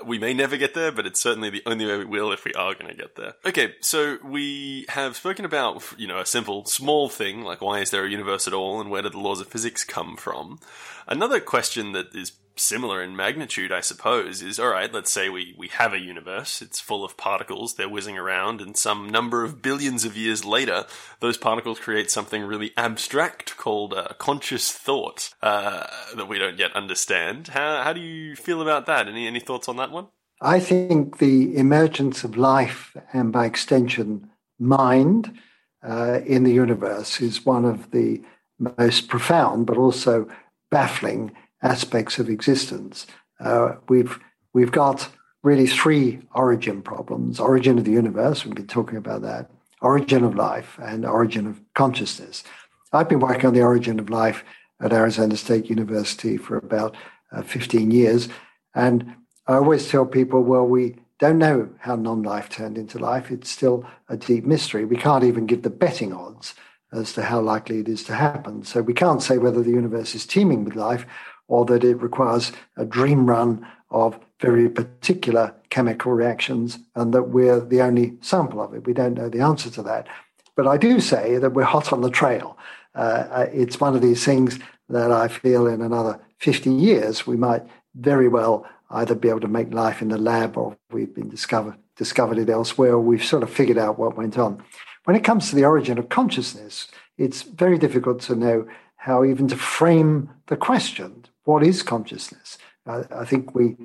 We 0.06 0.18
may 0.18 0.32
never 0.32 0.56
get 0.56 0.74
there, 0.74 0.90
but 0.90 1.06
it's 1.06 1.20
certainly 1.20 1.50
the 1.50 1.62
only 1.66 1.84
way 1.84 1.98
we 1.98 2.04
will 2.06 2.32
if 2.32 2.44
we 2.44 2.54
are 2.54 2.72
going 2.74 2.88
to 2.88 2.96
get 2.96 3.16
there. 3.16 3.34
Okay, 3.44 3.74
so 3.80 4.18
we 4.24 4.86
have 4.88 5.16
spoken 5.16 5.44
about, 5.44 5.84
you 5.98 6.06
know, 6.06 6.18
a 6.18 6.26
simple, 6.26 6.64
small 6.64 7.08
thing 7.10 7.42
like 7.42 7.60
why 7.60 7.80
is 7.80 7.90
there 7.90 8.04
a 8.04 8.10
universe 8.10 8.46
at 8.46 8.54
all 8.54 8.80
and 8.80 8.90
where 8.90 9.02
do 9.02 9.10
the 9.10 9.18
laws 9.18 9.40
of 9.40 9.48
physics 9.48 9.84
come 9.84 10.16
from? 10.16 10.60
Another 11.06 11.40
question 11.40 11.92
that 11.92 12.14
is 12.14 12.32
similar 12.56 13.02
in 13.02 13.16
magnitude, 13.16 13.72
I 13.72 13.80
suppose, 13.80 14.42
is 14.42 14.58
all 14.58 14.68
right, 14.68 14.92
let's 14.92 15.10
say 15.10 15.28
we, 15.28 15.54
we 15.56 15.68
have 15.68 15.92
a 15.92 15.98
universe, 15.98 16.62
it's 16.62 16.80
full 16.80 17.04
of 17.04 17.16
particles, 17.16 17.74
they're 17.74 17.88
whizzing 17.88 18.18
around, 18.18 18.60
and 18.60 18.76
some 18.76 19.08
number 19.08 19.44
of 19.44 19.62
billions 19.62 20.04
of 20.04 20.16
years 20.16 20.44
later, 20.44 20.84
those 21.20 21.36
particles 21.36 21.78
create 21.78 22.10
something 22.10 22.42
really 22.42 22.72
abstract 22.76 23.56
called 23.56 23.94
uh, 23.94 24.08
conscious 24.18 24.70
thought 24.70 25.34
uh, 25.42 25.86
that 26.14 26.28
we 26.28 26.38
don't 26.38 26.58
yet 26.58 26.72
understand. 26.74 27.48
How, 27.48 27.82
how 27.82 27.92
do 27.92 28.00
you 28.00 28.36
feel 28.36 28.60
about 28.62 28.86
that? 28.86 29.08
Any, 29.08 29.26
any 29.26 29.40
thoughts 29.40 29.68
on 29.68 29.76
that 29.76 29.90
one? 29.90 30.08
I 30.40 30.58
think 30.58 31.18
the 31.18 31.56
emergence 31.56 32.24
of 32.24 32.36
life 32.36 32.96
and 33.12 33.32
by 33.32 33.46
extension, 33.46 34.28
mind 34.58 35.38
uh, 35.82 36.20
in 36.26 36.44
the 36.44 36.52
universe 36.52 37.20
is 37.20 37.46
one 37.46 37.64
of 37.64 37.90
the 37.92 38.22
most 38.58 39.08
profound 39.08 39.66
but 39.66 39.76
also 39.76 40.28
baffling 40.70 41.32
aspects 41.62 42.18
of 42.18 42.28
existence. 42.28 43.06
Uh, 43.40 43.76
we've 43.88 44.18
we've 44.52 44.72
got 44.72 45.08
really 45.42 45.66
three 45.66 46.20
origin 46.34 46.82
problems: 46.82 47.40
origin 47.40 47.78
of 47.78 47.84
the 47.84 47.92
universe. 47.92 48.44
We've 48.44 48.54
been 48.54 48.66
talking 48.66 48.98
about 48.98 49.22
that. 49.22 49.50
Origin 49.80 50.22
of 50.24 50.36
life 50.36 50.78
and 50.80 51.04
origin 51.04 51.46
of 51.46 51.60
consciousness. 51.74 52.44
I've 52.92 53.08
been 53.08 53.20
working 53.20 53.46
on 53.46 53.54
the 53.54 53.62
origin 53.62 53.98
of 53.98 54.10
life 54.10 54.44
at 54.80 54.92
Arizona 54.92 55.36
State 55.36 55.70
University 55.70 56.36
for 56.36 56.56
about 56.56 56.94
uh, 57.32 57.42
15 57.42 57.90
years, 57.90 58.28
and 58.74 59.14
I 59.46 59.54
always 59.54 59.88
tell 59.88 60.06
people, 60.06 60.42
well, 60.42 60.66
we 60.66 60.96
don't 61.18 61.38
know 61.38 61.68
how 61.78 61.96
non-life 61.96 62.48
turned 62.48 62.76
into 62.76 62.98
life. 62.98 63.30
It's 63.30 63.48
still 63.48 63.86
a 64.08 64.16
deep 64.16 64.44
mystery. 64.44 64.84
We 64.84 64.96
can't 64.96 65.24
even 65.24 65.46
give 65.46 65.62
the 65.62 65.70
betting 65.70 66.12
odds 66.12 66.54
as 66.92 67.12
to 67.14 67.22
how 67.22 67.40
likely 67.40 67.78
it 67.78 67.88
is 67.88 68.04
to 68.04 68.14
happen. 68.14 68.64
So 68.64 68.82
we 68.82 68.92
can't 68.92 69.22
say 69.22 69.38
whether 69.38 69.62
the 69.62 69.70
universe 69.70 70.14
is 70.14 70.26
teeming 70.26 70.64
with 70.64 70.74
life 70.74 71.06
or 71.48 71.64
that 71.66 71.84
it 71.84 72.00
requires 72.00 72.52
a 72.76 72.84
dream 72.84 73.26
run 73.26 73.66
of 73.90 74.18
very 74.40 74.68
particular 74.68 75.54
chemical 75.70 76.12
reactions 76.12 76.78
and 76.96 77.12
that 77.14 77.24
we're 77.24 77.60
the 77.60 77.80
only 77.80 78.16
sample 78.20 78.60
of 78.60 78.74
it. 78.74 78.86
We 78.86 78.92
don't 78.92 79.14
know 79.14 79.28
the 79.28 79.40
answer 79.40 79.70
to 79.70 79.82
that. 79.82 80.08
But 80.56 80.66
I 80.66 80.76
do 80.76 81.00
say 81.00 81.38
that 81.38 81.54
we're 81.54 81.62
hot 81.64 81.92
on 81.92 82.00
the 82.00 82.10
trail. 82.10 82.58
Uh, 82.94 83.26
uh 83.30 83.46
it's 83.52 83.80
one 83.80 83.94
of 83.94 84.02
these 84.02 84.24
things 84.24 84.58
that 84.88 85.10
I 85.10 85.28
feel 85.28 85.66
in 85.66 85.80
another 85.80 86.20
50 86.38 86.70
years 86.70 87.26
we 87.26 87.36
might 87.36 87.62
very 87.94 88.28
well 88.28 88.66
either 88.90 89.14
be 89.14 89.28
able 89.28 89.40
to 89.40 89.48
make 89.48 89.72
life 89.72 90.02
in 90.02 90.08
the 90.08 90.18
lab 90.18 90.56
or 90.56 90.76
we've 90.90 91.14
been 91.14 91.28
discovered 91.28 91.76
discovered 91.96 92.38
it 92.38 92.50
elsewhere 92.50 92.92
or 92.92 93.00
we've 93.00 93.24
sort 93.24 93.42
of 93.42 93.50
figured 93.50 93.78
out 93.78 93.98
what 93.98 94.16
went 94.16 94.38
on. 94.38 94.62
When 95.04 95.16
it 95.16 95.24
comes 95.24 95.50
to 95.50 95.56
the 95.56 95.64
origin 95.64 95.98
of 95.98 96.08
consciousness, 96.08 96.88
it's 97.18 97.42
very 97.42 97.78
difficult 97.78 98.20
to 98.22 98.34
know 98.34 98.66
how 98.96 99.24
even 99.24 99.48
to 99.48 99.56
frame 99.56 100.30
the 100.46 100.56
question 100.56 101.26
what 101.44 101.62
is 101.62 101.82
consciousness? 101.82 102.58
I, 102.86 103.04
I 103.14 103.24
think 103.24 103.54
we 103.54 103.76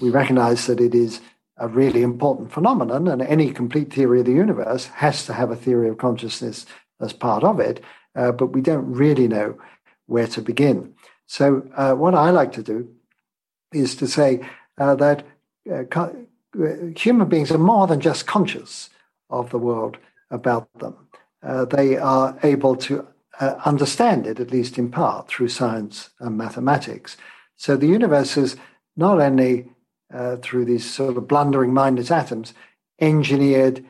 we 0.00 0.10
recognize 0.10 0.66
that 0.66 0.80
it 0.80 0.94
is 0.94 1.20
a 1.56 1.68
really 1.68 2.02
important 2.02 2.52
phenomenon, 2.52 3.06
and 3.06 3.22
any 3.22 3.52
complete 3.52 3.92
theory 3.92 4.20
of 4.20 4.26
the 4.26 4.32
universe 4.32 4.86
has 4.86 5.24
to 5.26 5.32
have 5.32 5.50
a 5.50 5.56
theory 5.56 5.88
of 5.88 5.98
consciousness 5.98 6.66
as 7.00 7.12
part 7.12 7.44
of 7.44 7.60
it, 7.60 7.80
uh, 8.16 8.32
but 8.32 8.48
we 8.48 8.60
don't 8.60 8.92
really 8.92 9.28
know 9.28 9.56
where 10.06 10.26
to 10.26 10.42
begin. 10.42 10.94
So, 11.26 11.66
uh, 11.76 11.94
what 11.94 12.14
I 12.14 12.30
like 12.30 12.52
to 12.52 12.62
do 12.62 12.88
is 13.72 13.94
to 13.96 14.06
say 14.06 14.40
uh, 14.78 14.94
that 14.96 15.24
uh, 15.70 15.84
uh, 15.96 16.10
human 16.96 17.28
beings 17.28 17.50
are 17.50 17.58
more 17.58 17.86
than 17.86 18.00
just 18.00 18.26
conscious 18.26 18.90
of 19.30 19.50
the 19.50 19.58
world 19.58 19.96
about 20.30 20.68
them. 20.78 20.96
Uh, 21.42 21.64
they 21.64 21.96
are 21.96 22.38
able 22.42 22.76
to 22.76 23.06
uh, 23.40 23.54
understand 23.64 24.26
it, 24.26 24.40
at 24.40 24.50
least 24.50 24.78
in 24.78 24.90
part, 24.90 25.28
through 25.28 25.48
science 25.48 26.10
and 26.20 26.36
mathematics. 26.36 27.16
So 27.56 27.76
the 27.76 27.86
universe 27.86 28.36
is 28.36 28.56
not 28.96 29.20
only 29.20 29.68
uh, 30.12 30.36
through 30.36 30.64
these 30.66 30.88
sort 30.88 31.16
of 31.16 31.28
blundering 31.28 31.72
mindless 31.72 32.10
atoms 32.10 32.54
engineered 33.00 33.84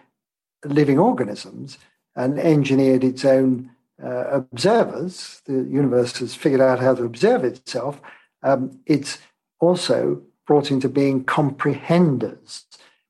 living 0.64 0.98
organisms 0.98 1.78
and 2.16 2.38
engineered 2.38 3.04
its 3.04 3.24
own 3.24 3.70
uh, 4.02 4.24
observers. 4.30 5.42
The 5.44 5.52
universe 5.52 6.18
has 6.18 6.34
figured 6.34 6.60
out 6.60 6.80
how 6.80 6.94
to 6.94 7.04
observe 7.04 7.44
itself. 7.44 8.00
Um, 8.42 8.80
it's 8.86 9.18
also 9.60 10.22
brought 10.46 10.70
into 10.70 10.88
being 10.88 11.24
comprehenders. 11.24 12.64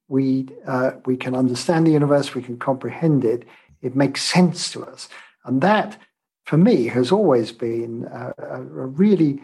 We, 0.08 0.48
uh, 0.66 0.92
we 1.06 1.16
can 1.16 1.34
understand 1.34 1.86
the 1.86 1.92
universe, 1.92 2.34
we 2.34 2.42
can 2.42 2.58
comprehend 2.58 3.24
it, 3.24 3.44
it 3.82 3.96
makes 3.96 4.22
sense 4.22 4.70
to 4.72 4.84
us. 4.84 5.08
And 5.44 5.60
that 5.60 5.98
for 6.44 6.56
me, 6.56 6.86
has 6.86 7.10
always 7.10 7.52
been 7.52 8.04
a, 8.12 8.32
a 8.38 8.62
really 8.62 9.42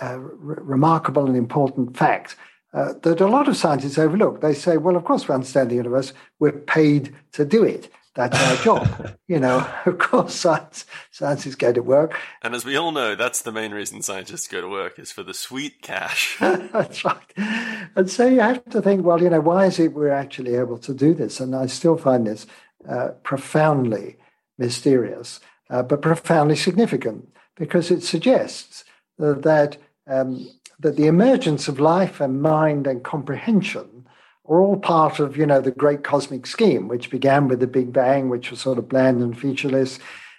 uh, 0.00 0.18
remarkable 0.18 1.26
and 1.26 1.36
important 1.36 1.96
fact 1.96 2.36
uh, 2.74 2.94
that 3.02 3.20
a 3.20 3.26
lot 3.26 3.48
of 3.48 3.56
scientists 3.56 3.98
overlook. 3.98 4.40
They 4.40 4.54
say, 4.54 4.76
well, 4.76 4.96
of 4.96 5.04
course, 5.04 5.28
we 5.28 5.34
understand 5.34 5.70
the 5.70 5.76
universe, 5.76 6.12
we're 6.38 6.52
paid 6.52 7.14
to 7.32 7.44
do 7.44 7.64
it. 7.64 7.90
That's 8.14 8.38
our 8.38 8.56
job. 8.56 9.16
you 9.28 9.38
know, 9.38 9.66
of 9.86 9.98
course, 9.98 10.34
science, 10.34 10.84
scientists 11.10 11.54
go 11.54 11.72
to 11.72 11.82
work. 11.82 12.18
And 12.42 12.54
as 12.54 12.64
we 12.64 12.76
all 12.76 12.92
know, 12.92 13.14
that's 13.14 13.42
the 13.42 13.52
main 13.52 13.72
reason 13.72 14.02
scientists 14.02 14.48
go 14.48 14.60
to 14.60 14.68
work 14.68 14.98
is 14.98 15.10
for 15.10 15.22
the 15.22 15.34
sweet 15.34 15.80
cash. 15.82 16.36
that's 16.40 17.04
right. 17.04 17.32
And 17.96 18.10
so 18.10 18.26
you 18.26 18.40
have 18.40 18.64
to 18.66 18.82
think, 18.82 19.04
well, 19.04 19.22
you 19.22 19.30
know, 19.30 19.40
why 19.40 19.66
is 19.66 19.78
it 19.78 19.94
we're 19.94 20.10
actually 20.10 20.56
able 20.56 20.78
to 20.78 20.92
do 20.92 21.14
this? 21.14 21.40
And 21.40 21.54
I 21.54 21.66
still 21.66 21.96
find 21.96 22.26
this 22.26 22.46
uh, 22.88 23.08
profoundly 23.22 24.16
mysterious 24.58 25.40
uh, 25.72 25.82
but 25.82 26.02
profoundly 26.02 26.54
significant 26.54 27.28
because 27.56 27.90
it 27.90 28.02
suggests 28.02 28.84
that 29.18 29.78
um, 30.06 30.48
that 30.78 30.96
the 30.96 31.06
emergence 31.06 31.68
of 31.68 31.80
life 31.80 32.20
and 32.20 32.42
mind 32.42 32.86
and 32.86 33.04
comprehension 33.04 34.06
are 34.46 34.60
all 34.60 34.76
part 34.76 35.18
of 35.18 35.36
you 35.36 35.46
know 35.46 35.60
the 35.60 35.70
great 35.70 36.04
cosmic 36.04 36.46
scheme, 36.46 36.88
which 36.88 37.10
began 37.10 37.48
with 37.48 37.60
the 37.60 37.66
Big 37.66 37.92
Bang, 37.92 38.28
which 38.28 38.50
was 38.50 38.60
sort 38.60 38.78
of 38.78 38.88
bland 38.88 39.22
and 39.22 39.38
featureless, 39.38 39.98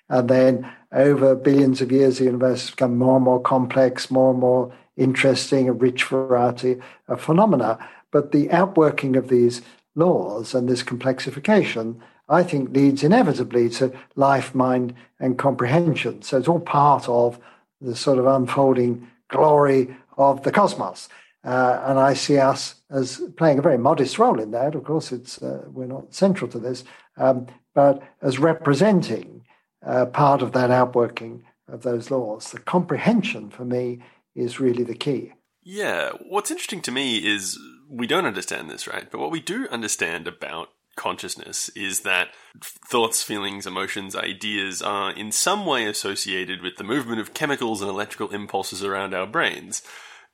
and 0.09 0.29
then 0.29 0.71
over 0.91 1.35
billions 1.35 1.81
of 1.81 1.91
years, 1.91 2.19
the 2.19 2.25
universe 2.25 2.61
has 2.61 2.71
become 2.71 2.97
more 2.97 3.15
and 3.15 3.25
more 3.25 3.41
complex, 3.41 4.11
more 4.11 4.31
and 4.31 4.39
more 4.39 4.71
interesting, 4.95 5.67
a 5.67 5.73
rich 5.73 6.03
variety 6.03 6.79
of 7.07 7.19
phenomena. 7.19 7.79
But 8.11 8.31
the 8.31 8.51
outworking 8.51 9.15
of 9.15 9.29
these 9.29 9.63
laws 9.95 10.53
and 10.53 10.69
this 10.69 10.83
complexification 10.83 11.99
I 12.29 12.43
think 12.43 12.71
leads 12.71 13.03
inevitably 13.03 13.69
to 13.71 13.93
life, 14.15 14.55
mind, 14.55 14.95
and 15.19 15.37
comprehension. 15.37 16.21
So 16.21 16.37
it's 16.37 16.47
all 16.47 16.59
part 16.59 17.07
of 17.09 17.39
the 17.81 17.95
sort 17.95 18.17
of 18.17 18.25
unfolding 18.25 19.07
glory 19.27 19.95
of 20.17 20.43
the 20.43 20.51
cosmos. 20.51 21.09
Uh, 21.43 21.83
and 21.85 21.99
I 21.99 22.13
see 22.13 22.37
us 22.37 22.75
as 22.89 23.21
playing 23.35 23.59
a 23.59 23.61
very 23.61 23.77
modest 23.77 24.17
role 24.17 24.39
in 24.39 24.51
that. 24.51 24.75
Of 24.75 24.85
course, 24.85 25.11
it's 25.11 25.41
uh, 25.41 25.65
we're 25.67 25.85
not 25.85 26.13
central 26.13 26.49
to 26.51 26.59
this, 26.59 26.85
um, 27.17 27.47
but 27.73 28.01
as 28.21 28.39
representing 28.39 29.43
uh, 29.85 30.05
part 30.05 30.41
of 30.41 30.53
that 30.53 30.71
outworking 30.71 31.43
of 31.67 31.83
those 31.83 32.11
laws. 32.11 32.51
The 32.51 32.59
comprehension 32.59 33.49
for 33.49 33.65
me 33.65 34.01
is 34.35 34.59
really 34.59 34.83
the 34.83 34.95
key. 34.95 35.33
Yeah, 35.61 36.11
what's 36.27 36.51
interesting 36.51 36.81
to 36.81 36.91
me 36.91 37.17
is 37.17 37.57
we 37.89 38.07
don't 38.07 38.25
understand 38.25 38.69
this, 38.69 38.87
right? 38.87 39.09
But 39.09 39.19
what 39.19 39.31
we 39.31 39.39
do 39.39 39.67
understand 39.69 40.27
about 40.27 40.69
consciousness 40.95 41.69
is 41.69 42.01
that 42.01 42.29
thoughts, 42.61 43.23
feelings, 43.23 43.65
emotions, 43.65 44.15
ideas 44.15 44.81
are 44.81 45.11
in 45.11 45.31
some 45.31 45.65
way 45.65 45.85
associated 45.85 46.61
with 46.61 46.77
the 46.77 46.83
movement 46.83 47.19
of 47.19 47.33
chemicals 47.33 47.81
and 47.81 47.89
electrical 47.89 48.29
impulses 48.29 48.83
around 48.83 49.13
our 49.13 49.27
brains. 49.27 49.81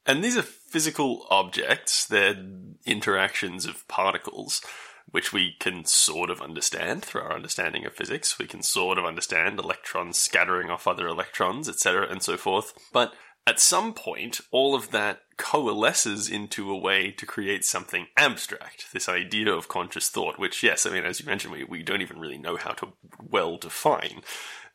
And 0.06 0.24
these 0.24 0.38
are 0.38 0.44
physical 0.44 1.26
objects, 1.30 2.06
they're 2.06 2.44
interactions 2.86 3.66
of 3.66 3.88
particles, 3.88 4.62
which 5.12 5.34
we 5.34 5.56
can 5.60 5.86
sort 5.86 6.30
of 6.30 6.42
understand 6.42 7.04
through 7.04 7.22
our 7.22 7.36
understanding 7.36 7.86
of 7.86 7.96
physics. 7.96 8.38
We 8.40 8.48
can 8.48 8.64
sort 8.64 8.98
of 8.98 9.06
understand 9.06 9.60
electrons 9.60 10.18
scattering 10.18 10.70
off 10.70 10.88
other 10.88 11.08
electrons, 11.08 11.68
etc., 11.68 12.08
and 12.10 12.22
so 12.22 12.38
forth. 12.38 12.74
But 12.94 13.14
at 13.48 13.60
some 13.60 13.94
point, 13.94 14.42
all 14.52 14.76
of 14.76 14.92
that 14.92 15.22
coalesces 15.40 16.30
into 16.30 16.70
a 16.70 16.78
way 16.78 17.10
to 17.12 17.26
create 17.26 17.66
something 17.66 18.08
abstract, 18.16 18.94
this 18.94 19.10
idea 19.10 19.52
of 19.52 19.68
conscious 19.68 20.10
thought, 20.10 20.38
which, 20.38 20.62
yes, 20.62 20.86
I 20.86 20.92
mean, 20.92 21.06
as 21.06 21.20
you 21.20 21.26
mentioned, 21.26 21.54
we, 21.54 21.64
we 21.64 21.82
don't 21.82 22.02
even 22.02 22.20
really 22.20 22.38
know 22.38 22.58
how 22.58 22.74
to 22.74 22.90
well 23.20 23.58
define. 23.58 24.22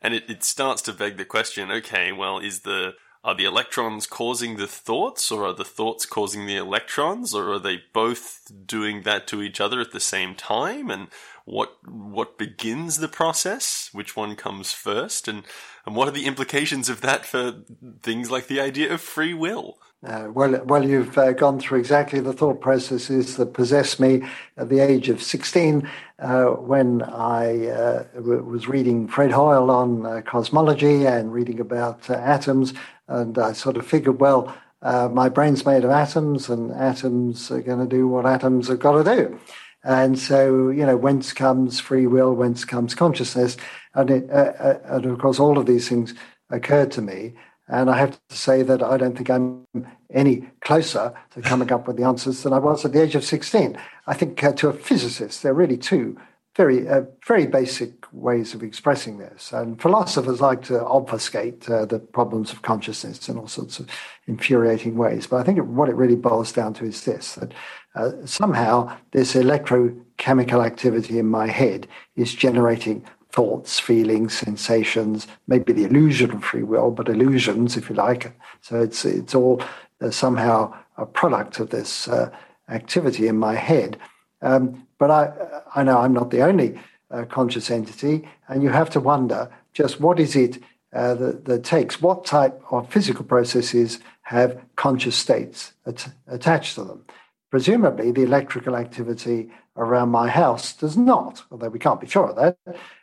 And 0.01 0.13
it, 0.13 0.29
it 0.29 0.43
starts 0.43 0.81
to 0.83 0.93
beg 0.93 1.15
the 1.15 1.23
question 1.23 1.71
okay, 1.71 2.11
well, 2.11 2.39
is 2.39 2.61
the 2.61 2.95
are 3.23 3.33
the 3.33 3.45
electrons 3.45 4.05
causing 4.05 4.57
the 4.57 4.67
thoughts, 4.67 5.31
or 5.31 5.47
are 5.47 5.53
the 5.53 5.65
thoughts 5.65 6.05
causing 6.05 6.45
the 6.45 6.57
electrons, 6.57 7.33
or 7.33 7.53
are 7.53 7.59
they 7.59 7.81
both 7.91 8.51
doing 8.67 9.01
that 9.01 9.25
to 9.27 9.41
each 9.41 9.59
other 9.59 9.81
at 9.81 9.91
the 9.93 9.99
same 9.99 10.35
time? 10.35 10.91
And 10.91 11.07
what 11.45 11.77
what 11.87 12.37
begins 12.37 12.97
the 12.97 13.07
process? 13.07 13.89
Which 13.93 14.15
one 14.15 14.35
comes 14.35 14.71
first? 14.71 15.27
And 15.27 15.43
and 15.85 15.95
what 15.95 16.07
are 16.07 16.11
the 16.11 16.25
implications 16.25 16.89
of 16.89 17.01
that 17.01 17.25
for 17.25 17.61
things 18.01 18.31
like 18.31 18.47
the 18.47 18.59
idea 18.59 18.91
of 18.91 19.01
free 19.01 19.33
will? 19.33 19.77
Uh, 20.05 20.27
well, 20.31 20.61
well, 20.65 20.87
you've 20.87 21.17
uh, 21.17 21.31
gone 21.31 21.59
through 21.59 21.79
exactly 21.79 22.19
the 22.19 22.33
thought 22.33 22.61
processes 22.61 23.37
that 23.37 23.53
possessed 23.53 23.99
me 23.99 24.23
at 24.55 24.69
the 24.69 24.79
age 24.79 25.09
of 25.09 25.21
16 25.21 25.89
uh, 26.19 26.45
when 26.45 27.01
I 27.01 27.67
uh, 27.67 28.03
was 28.13 28.67
reading 28.67 29.07
Fred 29.07 29.31
Hoyle 29.31 29.71
on 29.71 30.05
uh, 30.05 30.21
cosmology 30.21 31.07
and 31.07 31.33
reading 31.33 31.59
about 31.59 32.07
uh, 32.07 32.13
atoms. 32.13 32.75
And 33.07 33.37
I 33.39 33.53
sort 33.53 33.77
of 33.77 33.87
figured, 33.87 34.19
well, 34.19 34.55
my 34.83 35.29
brain's 35.29 35.65
made 35.65 35.83
of 35.83 35.89
atoms, 35.89 36.49
and 36.49 36.71
atoms 36.71 37.49
are 37.49 37.61
going 37.61 37.79
to 37.79 37.87
do 37.87 38.07
what 38.07 38.27
atoms 38.27 38.67
have 38.67 38.79
got 38.79 39.03
to 39.03 39.15
do. 39.15 39.39
And 39.85 40.17
so, 40.17 40.69
you 40.69 40.83
know, 40.85 40.97
whence 40.97 41.31
comes 41.31 41.79
free 41.79 42.07
will, 42.07 42.33
whence 42.33 42.65
comes 42.65 42.95
consciousness? 42.95 43.55
And, 43.93 44.09
it, 44.09 44.29
and 44.29 45.05
of 45.05 45.19
course, 45.19 45.39
all 45.39 45.59
of 45.59 45.67
these 45.67 45.87
things 45.87 46.15
occurred 46.49 46.91
to 46.93 47.01
me. 47.01 47.33
And 47.67 47.89
I 47.89 47.97
have 47.97 48.19
to 48.29 48.35
say 48.35 48.63
that 48.63 48.81
I 48.81 48.97
don't 48.97 49.15
think 49.15 49.29
I'm 49.29 49.65
any 50.11 50.47
closer 50.61 51.13
to 51.31 51.41
coming 51.41 51.71
up 51.71 51.87
with 51.87 51.97
the 51.97 52.03
answers 52.03 52.43
than 52.43 52.53
I 52.53 52.59
was 52.59 52.83
at 52.83 52.93
the 52.93 53.01
age 53.01 53.15
of 53.15 53.23
16. 53.23 53.77
I 54.07 54.13
think 54.15 54.43
uh, 54.43 54.53
to 54.53 54.69
a 54.69 54.73
physicist, 54.73 55.43
there 55.43 55.51
are 55.51 55.55
really 55.55 55.77
two 55.77 56.17
very, 56.55 56.87
uh, 56.87 57.03
very 57.27 57.45
basic 57.45 58.04
ways 58.15 58.53
of 58.53 58.63
expressing 58.63 59.17
this. 59.17 59.51
And 59.51 59.81
philosophers 59.81 60.41
like 60.41 60.63
to 60.63 60.83
obfuscate 60.85 61.69
uh, 61.69 61.85
the 61.85 61.99
problems 61.99 62.51
of 62.51 62.61
consciousness 62.61 63.27
in 63.29 63.37
all 63.37 63.47
sorts 63.47 63.79
of 63.79 63.89
infuriating 64.27 64.95
ways. 64.95 65.27
But 65.27 65.37
I 65.37 65.43
think 65.43 65.59
what 65.59 65.89
it 65.89 65.95
really 65.95 66.15
boils 66.15 66.51
down 66.51 66.73
to 66.75 66.85
is 66.85 67.03
this 67.03 67.35
that 67.35 67.53
uh, 67.95 68.11
somehow 68.25 68.95
this 69.11 69.33
electrochemical 69.33 70.65
activity 70.65 71.19
in 71.19 71.27
my 71.27 71.47
head 71.47 71.87
is 72.15 72.33
generating 72.33 73.05
thoughts, 73.31 73.79
feelings, 73.79 74.37
sensations, 74.37 75.27
maybe 75.47 75.73
the 75.73 75.83
illusion 75.83 76.31
of 76.31 76.43
free 76.43 76.63
will, 76.63 76.91
but 76.91 77.09
illusions, 77.09 77.75
if 77.75 77.89
you 77.89 77.95
like. 77.95 78.33
So 78.61 78.81
it's 78.81 79.03
it's 79.05 79.35
all 79.35 79.61
uh, 80.01 80.09
somehow 80.09 80.73
a 80.97 81.05
product 81.05 81.59
of 81.59 81.69
this 81.69 82.07
uh, 82.07 82.29
activity 82.69 83.27
in 83.27 83.37
my 83.37 83.55
head. 83.55 83.97
Um, 84.41 84.87
but 84.97 85.11
I 85.11 85.33
I 85.75 85.83
know 85.83 85.97
I'm 85.97 86.13
not 86.13 86.31
the 86.31 86.41
only 86.41 86.79
uh, 87.11 87.25
conscious 87.25 87.69
entity, 87.69 88.27
and 88.47 88.63
you 88.63 88.69
have 88.69 88.89
to 88.91 88.99
wonder 88.99 89.49
just 89.73 89.99
what 89.99 90.19
is 90.19 90.35
it 90.35 90.61
uh, 90.93 91.13
that, 91.15 91.45
that, 91.45 91.63
takes 91.63 92.01
what 92.01 92.25
type 92.25 92.61
of 92.71 92.89
physical 92.89 93.25
processes 93.25 93.99
have 94.21 94.57
conscious 94.77 95.15
states 95.15 95.73
at, 95.85 96.07
attached 96.27 96.75
to 96.75 96.83
them. 96.83 97.05
Presumably, 97.51 98.11
the 98.11 98.23
electrical 98.23 98.75
activity 98.75 99.51
around 99.77 100.09
my 100.09 100.29
house 100.29 100.73
does 100.73 100.95
not, 100.95 101.43
although 101.51 101.69
we 101.69 101.79
can't 101.79 101.99
be 101.99 102.07
sure 102.07 102.29
of 102.29 102.35
that. 102.37 102.57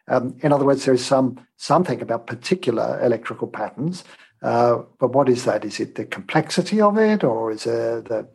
Um, 0.08 0.36
in 0.40 0.52
other 0.52 0.64
words, 0.64 0.84
there 0.84 0.94
is 0.94 1.04
some 1.04 1.46
something 1.56 2.00
about 2.00 2.26
particular 2.26 2.98
electrical 3.02 3.46
patterns. 3.46 4.04
Uh, 4.42 4.82
but 4.98 5.12
what 5.12 5.28
is 5.28 5.44
that? 5.44 5.64
Is 5.64 5.78
it 5.78 5.94
the 5.94 6.04
complexity 6.04 6.80
of 6.80 6.98
it, 6.98 7.22
or 7.22 7.52
is 7.52 7.66
it 7.66 8.06
the 8.06 8.26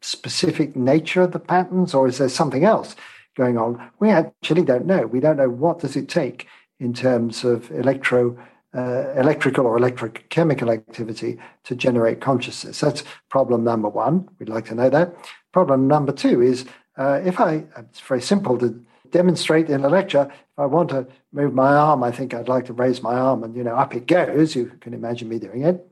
specific 0.00 0.74
nature 0.74 1.22
of 1.22 1.32
the 1.32 1.38
patterns, 1.38 1.92
or 1.92 2.08
is 2.08 2.18
there 2.18 2.28
something 2.28 2.64
else 2.64 2.96
going 3.34 3.58
on? 3.58 3.90
We 3.98 4.10
actually 4.10 4.64
don't 4.64 4.86
know. 4.86 5.06
We 5.06 5.20
don't 5.20 5.36
know 5.36 5.50
what 5.50 5.80
does 5.80 5.96
it 5.96 6.08
take 6.08 6.46
in 6.78 6.92
terms 6.92 7.44
of 7.44 7.70
electro 7.70 8.36
uh, 8.74 9.12
electrical 9.16 9.66
or 9.66 9.78
electrochemical 9.78 10.72
activity 10.72 11.38
to 11.64 11.74
generate 11.74 12.22
consciousness. 12.22 12.80
That's 12.80 13.04
problem 13.28 13.64
number 13.64 13.88
one. 13.88 14.28
We'd 14.38 14.48
like 14.48 14.64
to 14.66 14.74
know 14.74 14.88
that. 14.88 15.14
Problem 15.52 15.86
number 15.88 16.12
two 16.12 16.40
is 16.40 16.64
uh, 16.96 17.20
if 17.24 17.38
I, 17.38 17.64
it's 17.76 18.00
very 18.00 18.22
simple 18.22 18.58
to 18.58 18.82
demonstrate 19.10 19.68
in 19.68 19.84
a 19.84 19.88
lecture. 19.88 20.28
If 20.30 20.58
I 20.58 20.66
want 20.66 20.88
to 20.90 21.06
move 21.32 21.54
my 21.54 21.74
arm, 21.74 22.02
I 22.02 22.10
think 22.10 22.32
I'd 22.32 22.48
like 22.48 22.66
to 22.66 22.72
raise 22.72 23.02
my 23.02 23.14
arm 23.14 23.44
and, 23.44 23.54
you 23.54 23.62
know, 23.62 23.76
up 23.76 23.94
it 23.94 24.06
goes. 24.06 24.54
You 24.54 24.72
can 24.80 24.94
imagine 24.94 25.28
me 25.28 25.38
doing 25.38 25.62
it. 25.62 25.86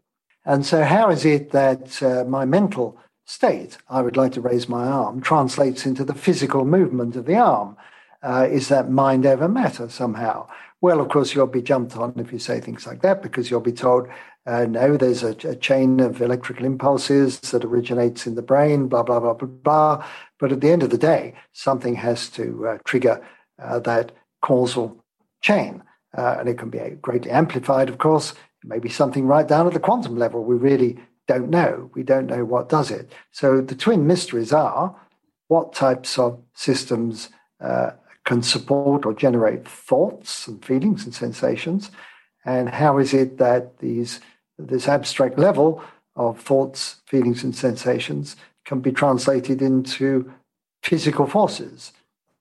And 0.47 0.65
so, 0.65 0.83
how 0.83 1.11
is 1.11 1.27
it 1.27 1.51
that 1.51 2.03
uh, 2.03 2.25
my 2.25 2.47
mental 2.47 2.99
state, 3.31 3.79
I 3.89 4.03
would 4.03 4.17
like 4.17 4.33
to 4.33 4.41
raise 4.41 4.69
my 4.69 4.87
arm, 4.87 5.21
translates 5.21 5.87
into 5.87 6.05
the 6.05 6.15
physical 6.15 6.65
movement 6.65 7.15
of 7.15 7.27
the 7.27 7.37
arm? 7.37 7.77
Uh, 8.23 8.49
is 8.51 8.69
that 8.69 8.91
mind 8.91 9.25
over 9.25 9.49
matter 9.49 9.89
somehow? 9.89 10.49
Well, 10.81 11.01
of 11.01 11.09
course, 11.09 11.33
you'll 11.33 11.47
be 11.47 11.63
jumped 11.63 11.97
on 11.97 12.13
if 12.17 12.33
you 12.33 12.41
say 12.41 12.61
things 12.61 12.87
like 12.87 13.03
that 13.03 13.23
because 13.23 13.49
you'll 13.49 13.61
be 13.61 13.73
told, 13.73 14.09
uh, 14.47 14.65
no, 14.65 14.97
there's 14.97 15.23
a, 15.23 15.37
a, 15.49 15.55
chain 15.55 16.01
of 16.01 16.21
electrical 16.21 16.67
impulses 16.67 17.39
that 17.53 17.65
originates 17.65 18.27
in 18.27 18.35
the 18.35 18.43
brain, 18.43 18.89
blah, 18.89 19.05
blah, 19.05 19.21
blah, 19.21 19.35
blah, 19.35 19.49
blah. 19.49 20.07
But 20.41 20.51
at 20.51 20.61
the 20.61 20.71
end 20.71 20.83
of 20.83 20.91
the 20.91 20.99
day, 20.99 21.35
something 21.53 21.95
has 21.95 22.29
to 22.31 22.67
uh, 22.67 22.79
trigger 22.85 23.25
uh, 23.63 23.79
that 23.81 24.11
causal 24.43 25.05
chain. 25.41 25.83
Uh, 26.17 26.37
and 26.41 26.49
it 26.49 26.59
can 26.59 26.71
be 26.71 26.79
greatly 27.01 27.31
amplified, 27.31 27.89
of 27.89 27.99
course. 27.99 28.33
It 28.33 28.69
may 28.69 28.81
be 28.81 28.89
something 28.89 29.27
right 29.27 29.47
down 29.47 29.69
at 29.69 29.75
the 29.75 29.81
quantum 29.81 30.17
level. 30.17 30.43
We 30.43 30.57
really 30.57 30.99
don't 31.33 31.51
know. 31.51 31.91
We 31.95 32.03
don't 32.03 32.27
know 32.27 32.45
what 32.45 32.69
does 32.69 32.91
it. 32.91 33.13
So 33.31 33.61
the 33.61 33.75
twin 33.85 34.07
mysteries 34.07 34.53
are 34.53 34.97
what 35.49 35.73
types 35.73 36.19
of 36.19 36.39
systems 36.55 37.29
uh, 37.61 37.91
can 38.25 38.43
support 38.43 39.07
or 39.07 39.15
generate 39.15 39.67
thoughts 39.67 40.49
and 40.49 40.65
feelings 40.65 41.05
and 41.05 41.15
sensations, 41.15 41.91
and 42.45 42.69
how 42.69 42.99
is 42.99 43.13
it 43.15 43.39
that 43.39 43.79
these 43.79 44.21
this 44.59 44.89
abstract 44.89 45.39
level 45.39 45.83
of 46.17 46.39
thoughts, 46.41 46.81
feelings, 47.07 47.43
and 47.45 47.55
sensations 47.55 48.37
can 48.65 48.81
be 48.81 48.93
translated 48.93 49.63
into 49.63 50.31
physical 50.83 51.27
forces 51.27 51.93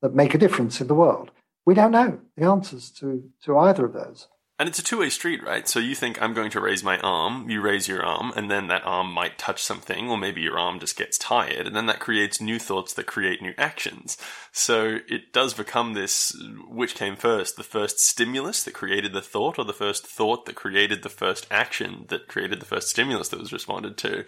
that 0.01 0.13
make 0.13 0.33
a 0.33 0.37
difference 0.37 0.81
in 0.81 0.87
the 0.87 1.01
world. 1.03 1.31
We 1.65 1.73
don't 1.75 1.91
know 1.99 2.19
the 2.35 2.45
answers 2.45 2.89
to, 2.99 3.23
to 3.43 3.57
either 3.57 3.85
of 3.85 3.93
those. 3.93 4.27
And 4.59 4.67
it's 4.67 4.77
a 4.77 4.83
two 4.83 4.99
way 4.99 5.09
street, 5.09 5.41
right? 5.41 5.65
So 5.69 5.79
you 5.79 5.95
think 5.95 6.21
I'm 6.21 6.33
going 6.33 6.51
to 6.51 6.59
raise 6.59 6.83
my 6.83 6.99
arm, 6.99 7.49
you 7.49 7.61
raise 7.61 7.87
your 7.87 8.05
arm, 8.05 8.33
and 8.35 8.51
then 8.51 8.67
that 8.67 8.85
arm 8.85 9.09
might 9.09 9.37
touch 9.37 9.63
something, 9.63 10.09
or 10.09 10.17
maybe 10.17 10.41
your 10.41 10.59
arm 10.59 10.81
just 10.81 10.97
gets 10.97 11.17
tired, 11.17 11.65
and 11.65 11.73
then 11.73 11.85
that 11.85 12.01
creates 12.01 12.41
new 12.41 12.59
thoughts 12.59 12.93
that 12.95 13.05
create 13.05 13.41
new 13.41 13.53
actions. 13.57 14.17
So 14.51 14.97
it 15.07 15.31
does 15.31 15.53
become 15.53 15.93
this 15.93 16.35
which 16.67 16.95
came 16.95 17.15
first, 17.15 17.55
the 17.55 17.63
first 17.63 17.99
stimulus 17.99 18.63
that 18.63 18.73
created 18.73 19.13
the 19.13 19.21
thought, 19.21 19.57
or 19.57 19.63
the 19.63 19.71
first 19.71 20.05
thought 20.05 20.45
that 20.45 20.55
created 20.55 21.03
the 21.03 21.09
first 21.09 21.47
action 21.49 22.05
that 22.09 22.27
created 22.27 22.59
the 22.59 22.65
first 22.65 22.89
stimulus 22.89 23.29
that 23.29 23.39
was 23.39 23.53
responded 23.53 23.97
to. 23.99 24.25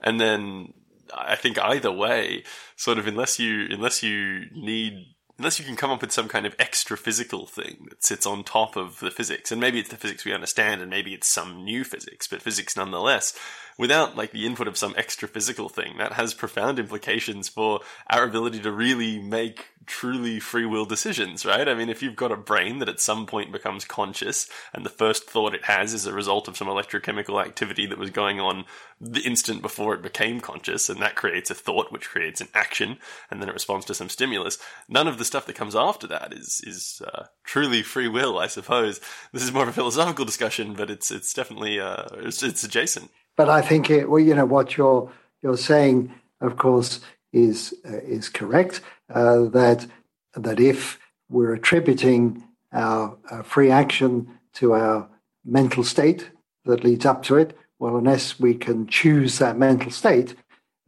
And 0.00 0.18
then 0.18 0.72
I 1.12 1.36
think 1.36 1.58
either 1.58 1.92
way, 1.92 2.44
sort 2.76 2.98
of 2.98 3.06
unless 3.06 3.38
you 3.38 3.66
unless 3.70 4.02
you 4.02 4.46
need 4.54 5.13
unless 5.38 5.58
you 5.58 5.64
can 5.64 5.76
come 5.76 5.90
up 5.90 6.00
with 6.00 6.12
some 6.12 6.28
kind 6.28 6.46
of 6.46 6.54
extra 6.58 6.96
physical 6.96 7.46
thing 7.46 7.86
that 7.88 8.04
sits 8.04 8.26
on 8.26 8.44
top 8.44 8.76
of 8.76 9.00
the 9.00 9.10
physics, 9.10 9.50
and 9.50 9.60
maybe 9.60 9.78
it's 9.80 9.90
the 9.90 9.96
physics 9.96 10.24
we 10.24 10.32
understand, 10.32 10.80
and 10.80 10.90
maybe 10.90 11.12
it's 11.12 11.26
some 11.26 11.64
new 11.64 11.84
physics, 11.84 12.26
but 12.26 12.42
physics 12.42 12.76
nonetheless, 12.76 13.36
without 13.76 14.16
like 14.16 14.30
the 14.30 14.46
input 14.46 14.68
of 14.68 14.76
some 14.76 14.94
extra 14.96 15.26
physical 15.26 15.68
thing, 15.68 15.96
that 15.98 16.12
has 16.12 16.34
profound 16.34 16.78
implications 16.78 17.48
for 17.48 17.80
our 18.08 18.24
ability 18.24 18.60
to 18.60 18.70
really 18.70 19.18
make 19.18 19.70
truly 19.86 20.40
free 20.40 20.64
will 20.64 20.86
decisions, 20.86 21.44
right? 21.44 21.68
I 21.68 21.74
mean, 21.74 21.90
if 21.90 22.02
you've 22.02 22.16
got 22.16 22.32
a 22.32 22.36
brain 22.36 22.78
that 22.78 22.88
at 22.88 23.00
some 23.00 23.26
point 23.26 23.52
becomes 23.52 23.84
conscious 23.84 24.48
and 24.72 24.84
the 24.84 24.90
first 24.90 25.28
thought 25.28 25.54
it 25.54 25.64
has 25.64 25.92
is 25.92 26.06
a 26.06 26.12
result 26.12 26.48
of 26.48 26.56
some 26.56 26.68
electrochemical 26.68 27.44
activity 27.44 27.84
that 27.86 27.98
was 27.98 28.10
going 28.10 28.40
on 28.40 28.64
the 29.00 29.20
instant 29.20 29.60
before 29.60 29.94
it 29.94 30.02
became 30.02 30.40
conscious, 30.40 30.88
and 30.88 31.02
that 31.02 31.16
creates 31.16 31.50
a 31.50 31.54
thought, 31.54 31.92
which 31.92 32.08
creates 32.08 32.40
an 32.40 32.48
action, 32.54 32.96
and 33.30 33.42
then 33.42 33.48
it 33.48 33.54
responds 33.54 33.84
to 33.86 33.94
some 33.94 34.08
stimulus. 34.08 34.56
None 34.88 35.08
of 35.08 35.18
the 35.18 35.23
stuff 35.24 35.46
that 35.46 35.56
comes 35.56 35.74
after 35.74 36.06
that 36.08 36.32
is 36.32 36.62
is 36.66 37.02
uh, 37.06 37.24
truly 37.44 37.82
free 37.82 38.08
will, 38.08 38.38
I 38.38 38.46
suppose. 38.46 39.00
This 39.32 39.42
is 39.42 39.52
more 39.52 39.62
of 39.64 39.68
a 39.68 39.72
philosophical 39.72 40.24
discussion, 40.24 40.74
but 40.74 40.90
it's 40.90 41.10
it's 41.10 41.32
definitely 41.32 41.80
uh, 41.80 42.04
it's, 42.18 42.42
it's 42.42 42.64
adjacent. 42.64 43.10
But 43.36 43.48
I 43.48 43.62
think 43.62 43.90
it, 43.90 44.08
well, 44.08 44.20
you 44.20 44.34
know, 44.34 44.46
what 44.46 44.76
you're 44.76 45.10
you're 45.42 45.56
saying, 45.56 46.12
of 46.40 46.56
course, 46.56 47.00
is 47.32 47.74
uh, 47.84 47.98
is 47.98 48.28
correct. 48.28 48.80
Uh, 49.12 49.44
that 49.44 49.86
that 50.34 50.60
if 50.60 50.98
we're 51.28 51.54
attributing 51.54 52.44
our, 52.72 53.16
our, 53.30 53.42
free 53.42 53.70
action 53.70 54.28
to 54.52 54.72
our 54.72 55.08
mental 55.44 55.84
state 55.84 56.30
that 56.64 56.84
leads 56.84 57.06
up 57.06 57.22
to 57.22 57.36
it, 57.36 57.56
well, 57.78 57.96
unless 57.96 58.40
we 58.40 58.54
can 58.54 58.86
choose 58.86 59.38
that 59.38 59.56
mental 59.56 59.90
state, 59.90 60.34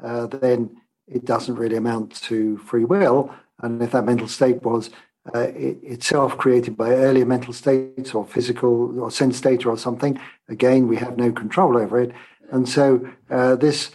uh, 0.03 0.27
then 0.27 0.77
it 1.07 1.25
doesn't 1.25 1.57
really 1.57 1.77
amount 1.77 2.21
to 2.23 2.59
free 2.59 2.85
will. 2.85 3.33
And 3.61 3.83
if 3.83 3.93
that 3.93 4.05
mental 4.05 4.29
state 4.29 4.63
was 4.63 4.91
uh, 5.35 5.41
it, 5.41 5.79
itself 5.83 6.39
created 6.39 6.77
by 6.77 6.91
earlier 6.91 7.27
mental 7.27 7.53
states 7.53 8.15
or 8.15 8.25
physical 8.27 9.01
or 9.01 9.11
sense 9.11 9.41
data 9.41 9.69
or 9.69 9.79
something, 9.79 10.19
again, 10.49 10.89
we 10.89 10.97
have 10.97 11.17
no 11.17 11.33
control 11.33 11.77
over 11.77 12.01
it. 12.01 12.13
And 12.51 12.69
so 12.69 13.09
uh, 13.31 13.57
this 13.57 13.91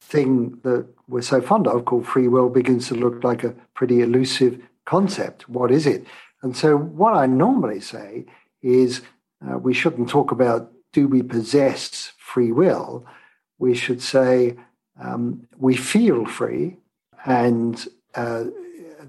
thing 0.00 0.58
that 0.62 0.86
we're 1.08 1.22
so 1.22 1.40
fond 1.40 1.66
of 1.66 1.84
called 1.84 2.06
free 2.06 2.28
will 2.28 2.48
begins 2.48 2.88
to 2.88 2.94
look 2.94 3.22
like 3.24 3.44
a 3.44 3.54
pretty 3.74 4.00
elusive 4.00 4.60
concept. 4.84 5.48
What 5.48 5.70
is 5.70 5.86
it? 5.86 6.06
And 6.42 6.56
so 6.56 6.76
what 6.76 7.14
I 7.14 7.26
normally 7.26 7.80
say 7.80 8.26
is 8.62 9.02
uh, 9.46 9.58
we 9.58 9.74
shouldn't 9.74 10.08
talk 10.08 10.32
about 10.32 10.72
do 10.92 11.06
we 11.06 11.22
possess 11.22 12.12
free 12.18 12.52
will, 12.52 13.06
we 13.58 13.74
should 13.74 14.02
say 14.02 14.56
um, 15.00 15.46
we 15.58 15.76
feel 15.76 16.24
free. 16.24 16.76
And 17.24 17.86
uh, 18.14 18.44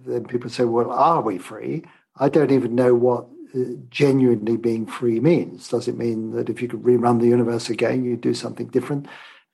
then 0.06 0.26
people 0.26 0.50
say, 0.50 0.64
well, 0.64 0.92
are 0.92 1.22
we 1.22 1.38
free? 1.38 1.84
I 2.18 2.30
don't 2.30 2.52
even 2.52 2.76
know 2.76 2.94
what 2.94 3.28
uh, 3.56 3.60
genuinely 3.90 4.58
being 4.58 4.86
free 4.86 5.20
means. 5.20 5.70
Does 5.70 5.88
it 5.88 5.98
mean 5.98 6.32
that 6.32 6.50
if 6.50 6.62
you 6.62 6.68
could 6.68 6.84
rerun 6.84 7.20
the 7.20 7.28
universe 7.28 7.70
again, 7.70 8.04
you'd 8.04 8.22
do 8.22 8.34
something 8.34 8.68
different? 8.68 9.08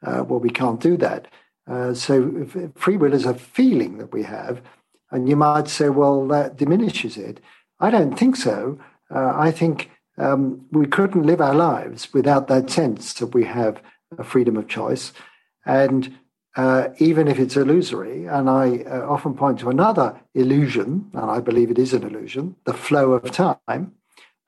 Uh, 0.06 0.24
well, 0.28 0.40
we 0.40 0.50
can't 0.50 0.80
do 0.80 0.98
that. 0.98 1.28
Uh, 1.70 1.94
so 1.94 2.46
free 2.76 2.98
will 2.98 3.14
is 3.14 3.26
a 3.26 3.34
feeling 3.34 3.98
that 3.98 4.14
we 4.14 4.24
have. 4.24 4.62
And 5.12 5.28
you 5.28 5.36
might 5.36 5.68
say, 5.68 5.90
well, 5.90 6.28
that 6.28 6.58
diminishes 6.58 7.18
it. 7.18 7.40
I 7.80 7.90
don't 7.90 8.18
think 8.18 8.36
so. 8.36 8.80
Uh, 9.14 9.34
I 9.36 9.52
think 9.52 9.90
um, 10.18 10.66
we 10.72 10.86
couldn't 10.88 11.26
live 11.26 11.42
our 11.42 11.56
lives 11.56 12.14
without 12.14 12.48
that 12.48 12.70
sense 12.70 13.14
that 13.14 13.34
we 13.34 13.46
have 13.46 13.82
a 14.18 14.24
freedom 14.24 14.58
of 14.58 14.68
choice. 14.68 15.14
And 15.66 16.18
uh, 16.58 16.90
even 16.98 17.28
if 17.28 17.40
it's 17.40 17.56
illusory, 17.56 18.26
and 18.26 18.50
I 18.50 18.80
uh, 18.80 19.06
often 19.08 19.36
point 19.36 19.60
to 19.60 19.70
another 19.70 20.20
illusion, 20.34 21.10
and 21.14 21.30
I 21.30 21.40
believe 21.40 21.70
it 21.70 21.78
is 21.78 21.94
an 21.94 22.02
illusion, 22.04 22.56
the 22.66 22.74
flow 22.74 23.12
of 23.12 23.32
time. 23.32 23.94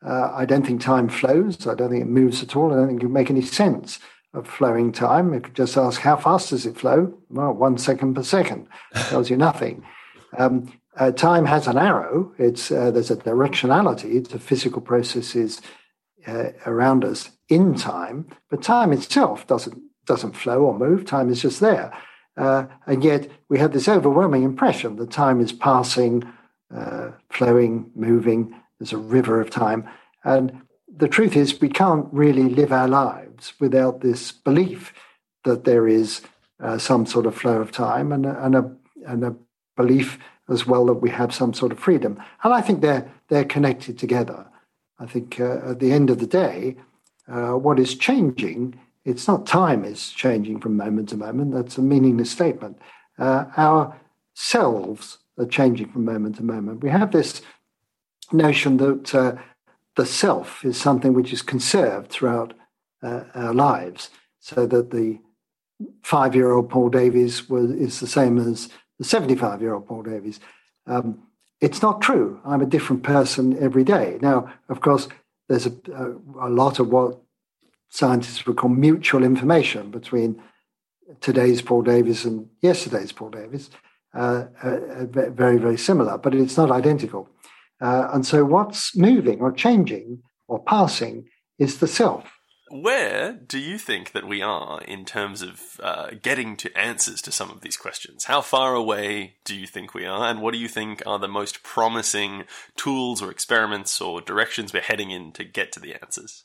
Uh, 0.04 0.32
I 0.34 0.46
don't 0.46 0.66
think 0.66 0.82
time 0.82 1.08
flows. 1.08 1.68
I 1.68 1.76
don't 1.76 1.92
think 1.92 2.02
it 2.02 2.10
moves 2.10 2.42
at 2.42 2.56
all. 2.56 2.74
I 2.74 2.78
don't 2.78 2.88
think 2.88 3.02
can 3.02 3.14
make 3.14 3.30
any 3.30 3.44
sense 3.44 4.00
of 4.34 4.48
flowing 4.48 4.92
time. 4.92 5.36
You 5.36 5.40
could 5.40 5.54
just 5.54 5.78
ask, 5.78 6.02
how 6.02 6.18
fast 6.18 6.50
does 6.50 6.66
it 6.66 6.78
flow? 6.78 7.14
Well, 7.30 7.54
one 7.54 7.78
second 7.78 8.16
per 8.16 8.24
second 8.24 8.68
tells 8.96 9.30
you 9.30 9.38
nothing. 9.38 9.86
Um, 10.36 10.74
uh, 10.98 11.12
time 11.12 11.46
has 11.46 11.68
an 11.68 11.78
arrow. 11.78 12.34
It's 12.40 12.72
uh, 12.72 12.90
there's 12.90 13.12
a 13.12 13.18
directionality 13.18 14.28
to 14.30 14.40
physical 14.40 14.82
processes 14.82 15.62
uh, 16.26 16.50
around 16.66 17.06
us 17.06 17.30
in 17.50 17.76
time, 17.76 18.28
but 18.50 18.64
time 18.64 18.94
itself 18.94 19.46
doesn't 19.46 19.80
doesn't 20.10 20.36
flow 20.36 20.60
or 20.66 20.78
move. 20.78 21.06
Time 21.06 21.30
is 21.30 21.42
just 21.42 21.62
there, 21.62 21.94
uh, 22.36 22.66
and 22.86 23.04
yet 23.04 23.30
we 23.48 23.60
have 23.60 23.72
this 23.72 23.88
overwhelming 23.88 24.44
impression 24.44 24.98
that 24.98 25.12
time 25.12 25.40
is 25.40 25.54
passing, 25.54 26.24
uh, 26.76 27.12
flowing, 27.30 27.90
moving. 27.96 28.54
There's 28.78 28.94
a 28.94 28.98
river 28.98 29.40
of 29.40 29.50
time, 29.50 29.88
and 30.24 30.62
the 30.94 31.08
truth 31.08 31.36
is 31.38 31.62
we 31.62 31.70
can't 31.70 32.08
really 32.12 32.50
live 32.50 32.74
our 32.74 32.88
lives 32.88 33.54
without 33.60 34.02
this 34.02 34.34
belief 34.34 34.94
that 35.46 35.64
there 35.64 35.88
is 35.88 36.22
uh, 36.60 36.78
some 36.78 37.06
sort 37.06 37.26
of 37.26 37.36
flow 37.36 37.62
of 37.62 37.72
time 37.72 38.12
and 38.12 38.26
a, 38.26 38.46
and 38.46 38.56
a, 38.56 38.76
and 39.06 39.24
a 39.24 39.36
belief 39.78 40.20
as 40.50 40.66
well 40.68 40.86
that 40.88 40.96
we 40.96 41.10
have 41.10 41.34
some 41.34 41.54
sort 41.54 41.72
of 41.72 41.80
freedom. 41.80 42.22
And 42.44 42.54
I 42.54 42.62
think 42.62 42.82
they're 42.82 43.10
they're 43.30 43.46
connected 43.46 43.98
together. 43.98 44.46
I 45.00 45.06
think 45.06 45.40
uh, 45.40 45.72
at 45.72 45.80
the 45.80 45.92
end 45.92 46.10
of 46.10 46.20
the 46.20 46.28
day, 46.28 46.76
uh, 47.28 47.54
what 47.54 47.80
is 47.80 47.96
changing, 47.96 48.80
it's 49.06 49.28
not 49.28 49.48
time 49.48 49.84
is 49.84 50.10
changing 50.10 50.60
from 50.60 50.78
moment 50.78 51.10
to 51.10 51.18
moment. 51.18 51.54
That's 51.54 51.78
a 51.78 51.82
meaningless 51.82 52.32
statement. 52.32 52.80
Uh, 53.18 53.46
our 53.58 54.00
selves 54.34 55.20
are 55.38 55.46
changing 55.46 55.92
from 55.92 56.06
moment 56.06 56.38
to 56.38 56.44
moment. 56.44 56.84
We 56.84 56.90
have 56.90 57.12
this 57.12 57.42
notion 58.32 58.78
that 58.78 59.16
uh, 59.16 59.36
the 59.96 60.06
self 60.06 60.64
is 60.64 60.80
something 60.80 61.14
which 61.14 61.34
is 61.34 61.42
conserved 61.42 62.10
throughout 62.10 62.54
uh, 63.02 63.24
our 63.34 63.54
lives, 63.54 64.10
so 64.40 64.66
that 64.66 64.92
the 64.92 65.20
five-year-old 66.04 66.70
Paul 66.70 66.90
Davies 66.90 67.50
was, 67.50 67.72
is 67.72 68.00
the 68.00 68.08
same 68.08 68.38
as 68.38 68.70
the 68.98 69.06
75 69.06 69.62
year 69.62 69.74
old 69.74 69.88
Paul 69.88 70.04
Davies. 70.04 70.40
Um, 70.86 71.24
it's 71.62 71.82
not 71.82 72.02
true. 72.02 72.40
I'm 72.46 72.62
a 72.62 72.66
different 72.66 73.04
person 73.04 73.58
every 73.62 73.84
day. 73.84 74.18
Now, 74.22 74.54
of 74.70 74.82
course, 74.82 75.08
there's 75.48 75.66
a, 75.66 75.74
a, 75.94 76.48
a, 76.48 76.50
lot 76.50 76.80
of 76.80 76.90
what 76.90 77.22
scientists 77.90 78.46
would 78.46 78.58
call 78.58 78.70
mutual 78.70 79.24
information 79.24 79.92
between 79.92 80.42
today's 81.22 81.62
Paul 81.62 81.82
Davies 81.82 82.26
and 82.26 82.48
yesterday's 82.62 83.12
Paul 83.12 83.30
Davies. 83.30 83.70
Uh, 84.14 84.46
uh, 84.64 85.06
very, 85.06 85.58
very 85.58 85.78
similar, 85.78 86.18
but 86.18 86.34
it's 86.34 86.58
not 86.58 86.72
identical. 86.72 87.30
Uh, 87.80 88.10
and 88.12 88.26
so, 88.26 88.44
what's 88.44 88.96
moving 88.96 89.40
or 89.40 89.52
changing 89.52 90.24
or 90.48 90.64
passing 90.64 91.30
is 91.60 91.78
the 91.78 91.88
self. 91.88 92.39
Where 92.70 93.34
do 93.34 93.58
you 93.58 93.78
think 93.78 94.12
that 94.12 94.28
we 94.28 94.42
are 94.42 94.82
in 94.82 95.06
terms 95.06 95.42
of 95.42 95.80
uh, 95.82 96.12
getting 96.22 96.56
to 96.58 96.78
answers 96.78 97.22
to 97.24 97.32
some 97.32 97.50
of 97.50 97.62
these 97.62 97.78
questions? 97.78 98.26
How 98.26 98.42
far 98.42 98.76
away 98.76 99.36
do 99.44 99.56
you 99.56 99.66
think 99.66 99.94
we 99.94 100.06
are, 100.06 100.30
and 100.30 100.42
what 100.42 100.54
do 100.54 100.60
you 100.60 100.68
think 100.68 101.02
are 101.06 101.20
the 101.20 101.28
most 101.28 101.64
promising 101.64 102.44
tools 102.76 103.22
or 103.22 103.32
experiments 103.32 104.00
or 104.00 104.22
directions 104.22 104.72
we're 104.74 104.82
heading 104.82 105.12
in 105.12 105.32
to 105.34 105.44
get 105.44 105.72
to 105.74 105.80
the 105.80 105.96
answers? 106.02 106.44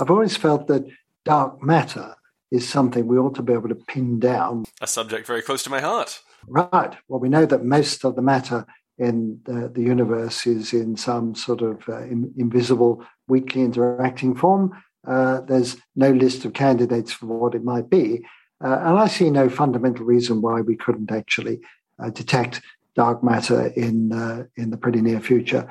I've 0.00 0.10
always 0.10 0.36
felt 0.36 0.68
that 0.68 0.86
dark 1.24 1.62
matter 1.62 2.14
is 2.50 2.68
something 2.68 3.06
we 3.06 3.18
ought 3.18 3.34
to 3.34 3.42
be 3.42 3.52
able 3.52 3.68
to 3.68 3.74
pin 3.74 4.20
down. 4.20 4.64
A 4.80 4.86
subject 4.86 5.26
very 5.26 5.42
close 5.42 5.64
to 5.64 5.70
my 5.70 5.80
heart. 5.80 6.20
Right. 6.46 6.96
Well, 7.08 7.20
we 7.20 7.28
know 7.28 7.46
that 7.46 7.64
most 7.64 8.04
of 8.04 8.14
the 8.14 8.22
matter 8.22 8.66
in 8.98 9.40
the, 9.44 9.72
the 9.74 9.82
universe 9.82 10.46
is 10.46 10.72
in 10.72 10.96
some 10.96 11.34
sort 11.34 11.62
of 11.62 11.82
uh, 11.88 12.02
in, 12.02 12.32
invisible, 12.36 13.04
weakly 13.26 13.62
interacting 13.62 14.36
form. 14.36 14.70
Uh, 15.06 15.40
there's 15.42 15.76
no 15.96 16.10
list 16.10 16.44
of 16.44 16.52
candidates 16.52 17.12
for 17.12 17.26
what 17.26 17.54
it 17.54 17.64
might 17.64 17.90
be. 17.90 18.24
Uh, 18.62 18.78
and 18.80 18.98
I 18.98 19.08
see 19.08 19.30
no 19.30 19.48
fundamental 19.48 20.04
reason 20.04 20.40
why 20.40 20.60
we 20.60 20.76
couldn't 20.76 21.12
actually 21.12 21.60
uh, 22.02 22.10
detect 22.10 22.62
dark 22.94 23.22
matter 23.22 23.66
in, 23.68 24.12
uh, 24.12 24.44
in 24.56 24.70
the 24.70 24.76
pretty 24.76 25.00
near 25.00 25.20
future. 25.20 25.70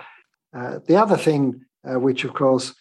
Uh, 0.55 0.79
the 0.87 0.95
other 0.95 1.17
thing, 1.17 1.61
which 1.83 2.23
of 2.23 2.33
course 2.33 2.75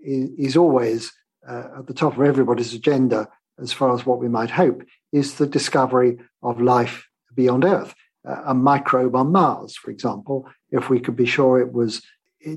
is, 0.00 0.30
is, 0.38 0.56
always 0.56 1.12
at 1.46 1.86
the 1.86 1.94
top 1.94 2.16
of 2.16 2.22
everybody's 2.22 2.72
agenda, 2.72 3.28
as 3.60 3.72
far 3.72 3.94
as 3.94 4.06
what 4.06 4.18
we 4.18 4.28
might 4.28 4.50
hope, 4.50 4.82
is 5.12 5.34
the 5.34 5.46
discovery 5.46 6.18
of 6.42 6.60
life 6.60 7.06
beyond 7.34 7.64
Earth. 7.64 7.94
a 8.24 8.54
microbe 8.54 9.14
on 9.14 9.32
Mars, 9.32 9.76
for 9.76 9.90
example, 9.90 10.48
if 10.70 10.88
we 10.88 10.98
could 10.98 11.16
be 11.16 11.26
sure 11.26 11.60
it 11.60 11.72
was 11.72 12.02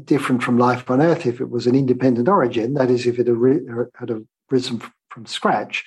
different 0.06 0.43
from 0.43 0.58
life 0.58 0.89
on 0.89 1.02
Earth 1.02 1.26
if 1.26 1.41
it 1.41 1.50
was 1.50 1.67
an 1.67 1.76
independent 1.76 2.28
origin, 2.28 2.73
that 2.76 2.89
is, 2.89 3.06
if 3.06 3.19
it 3.19 3.28
had 3.28 4.26
arisen 4.52 4.82
from 5.10 5.26
scratch, 5.26 5.84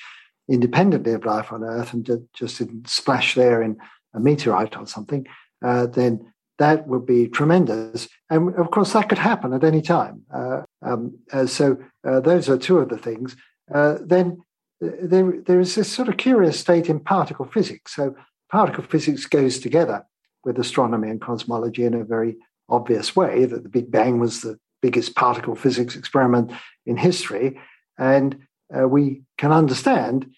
independently 0.49 1.13
of 1.13 1.25
life 1.25 1.53
on 1.53 1.63
Earth, 1.63 1.93
and 1.93 2.09
just 2.35 2.59
didn't 2.59 2.89
splash 2.89 3.35
there 3.35 3.63
in 3.63 3.77
a 4.15 4.21
meteorite 4.21 4.77
or 4.77 4.87
something, 4.87 5.27
uh, 5.65 5.87
then 5.87 6.33
that 6.59 6.87
would 6.87 7.07
be 7.07 7.29
tremendous. 7.29 8.09
And 8.29 8.55
of 8.57 8.71
course, 8.71 8.93
that 8.93 9.09
could 9.09 9.19
happen 9.19 9.53
at 9.53 9.65
any 9.65 9.81
time. 9.81 10.23
Uh, 10.33 10.63
um, 10.83 11.19
uh, 11.33 11.47
so 11.47 11.79
uh, 12.07 12.21
those 12.21 12.49
are 12.49 12.59
two 12.59 12.79
of 12.79 12.89
the 12.89 12.99
things. 12.99 13.37
Uh, 13.73 13.99
then 14.05 14.43
uh, 14.85 14.89
there, 15.03 15.41
there 15.47 15.61
is 15.61 15.75
this 15.75 15.91
sort 15.91 16.09
of 16.09 16.17
curious 16.17 16.61
state 16.61 16.91
in 16.91 17.01
particle 17.01 17.47
physics. 17.47 17.95
So 17.95 18.15
particle 18.51 18.85
physics 18.85 19.25
goes 19.27 19.59
together 19.59 20.05
with 20.45 20.59
astronomy 20.59 21.09
and 21.09 21.21
cosmology 21.21 21.85
in 21.85 21.95
a 21.95 22.05
very 22.05 22.37
obvious 22.71 23.15
way 23.15 23.45
that 23.45 23.63
the 23.63 23.69
Big 23.69 23.91
Bang 23.91 24.19
was 24.19 24.41
the 24.41 24.59
biggest 24.81 25.15
particle 25.15 25.55
physics 25.55 25.97
experiment 25.97 26.53
in 26.87 26.97
history. 26.97 27.61
And 27.99 28.39
uh, 28.75 28.89
we 28.89 29.23
can 29.37 29.53
understand, 29.53 30.31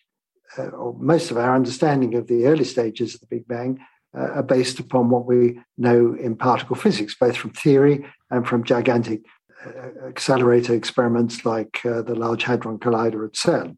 uh, 0.58 0.68
or 0.68 0.94
most 0.98 1.30
of 1.30 1.36
our 1.36 1.54
understanding 1.54 2.14
of 2.14 2.26
the 2.26 2.46
early 2.46 2.64
stages 2.64 3.14
of 3.14 3.20
the 3.20 3.26
Big 3.26 3.46
Bang 3.46 3.78
uh, 4.16 4.32
are 4.32 4.42
based 4.42 4.78
upon 4.78 5.10
what 5.10 5.26
we 5.26 5.60
know 5.78 6.14
in 6.14 6.36
particle 6.36 6.76
physics, 6.76 7.14
both 7.18 7.36
from 7.36 7.50
theory 7.50 8.04
and 8.30 8.46
from 8.46 8.64
gigantic 8.64 9.20
uh, 9.64 10.08
accelerator 10.08 10.74
experiments 10.74 11.44
like 11.44 11.80
uh, 11.84 12.02
the 12.02 12.14
Large 12.14 12.44
Hadron 12.44 12.78
Collider 12.78 13.24
at 13.24 13.34
CERN. 13.34 13.76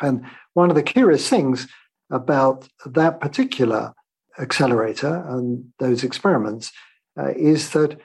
And 0.00 0.24
one 0.54 0.70
of 0.70 0.76
the 0.76 0.82
curious 0.82 1.28
things 1.28 1.68
about 2.10 2.68
that 2.84 3.20
particular 3.20 3.92
accelerator 4.38 5.24
and 5.28 5.72
those 5.78 6.04
experiments 6.04 6.70
uh, 7.18 7.32
is 7.36 7.70
that 7.70 7.98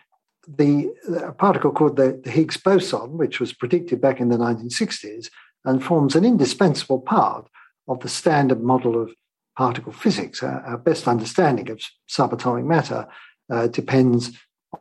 the 0.48 0.92
a 1.26 1.32
particle 1.32 1.72
called 1.72 1.98
the, 1.98 2.20
the, 2.24 2.32
Higgs 2.32 2.58
boson, 2.58 3.18
which 3.18 3.40
was 3.40 3.54
predicted 3.54 4.02
back 4.02 4.20
in 4.20 4.30
the 4.30 4.38
1960s 4.38 5.30
and 5.66 5.84
forms 5.84 6.16
an 6.16 6.26
indispensable 6.26 7.00
part 7.00 7.48
of 7.88 8.00
the 8.00 8.10
standard 8.10 8.64
model 8.64 9.02
of 9.02 9.12
particle 9.56 9.92
physics. 9.92 10.42
Our, 10.42 10.62
our 10.62 10.78
best 10.78 11.08
understanding 11.08 11.70
of 11.70 11.82
subatomic 12.10 12.66
matter 12.66 13.08
uh, 13.52 13.68
depends 13.68 14.32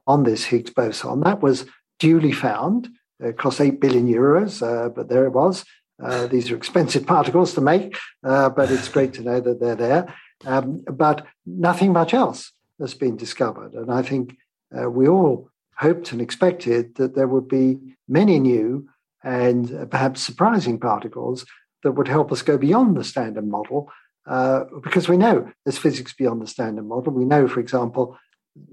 on 0.07 0.25
this 0.25 0.45
Higgs 0.45 0.71
boson. 0.71 1.21
That 1.21 1.43
was 1.43 1.67
duly 1.99 2.33
found. 2.33 2.89
It 3.19 3.37
cost 3.37 3.61
8 3.61 3.81
billion 3.81 4.09
euros, 4.09 4.63
uh, 4.63 4.89
but 4.89 5.09
there 5.09 5.27
it 5.27 5.33
was. 5.33 5.65
Uh, 6.03 6.27
these 6.27 6.51
are 6.51 6.57
expensive 6.57 7.07
particles 7.15 7.53
to 7.55 7.61
make, 7.61 7.99
uh, 8.25 8.49
but 8.49 8.71
it's 8.71 8.89
great 8.89 9.13
to 9.15 9.23
know 9.23 9.41
that 9.41 9.61
they're 9.61 9.75
there. 9.75 10.15
Um, 10.47 10.83
but 10.91 11.27
nothing 11.45 11.93
much 11.93 12.15
else 12.15 12.53
has 12.81 12.95
been 12.95 13.17
discovered. 13.17 13.75
And 13.75 13.93
I 13.93 14.03
think 14.03 14.37
uh, 14.77 14.89
we 14.91 15.09
all 15.09 15.51
hoped 15.77 16.13
and 16.13 16.21
expected 16.21 16.95
that 16.97 17.15
there 17.15 17.29
would 17.29 17.49
be 17.49 17.79
many 18.09 18.39
new 18.39 18.89
and 19.23 19.75
uh, 19.75 19.85
perhaps 19.87 20.21
surprising 20.23 20.79
particles 20.79 21.47
that 21.83 21.93
would 21.93 22.09
help 22.09 22.33
us 22.33 22.43
go 22.43 22.59
beyond 22.59 22.97
the 22.97 23.05
standard 23.05 23.47
model. 23.47 23.91
Uh, 24.27 24.65
because 24.83 25.09
we 25.09 25.17
know 25.17 25.51
there's 25.65 25.79
physics 25.79 26.13
beyond 26.13 26.43
the 26.43 26.47
standard 26.47 26.87
model. 26.87 27.13
We 27.13 27.25
know, 27.25 27.49
for 27.49 27.61
example, 27.61 28.19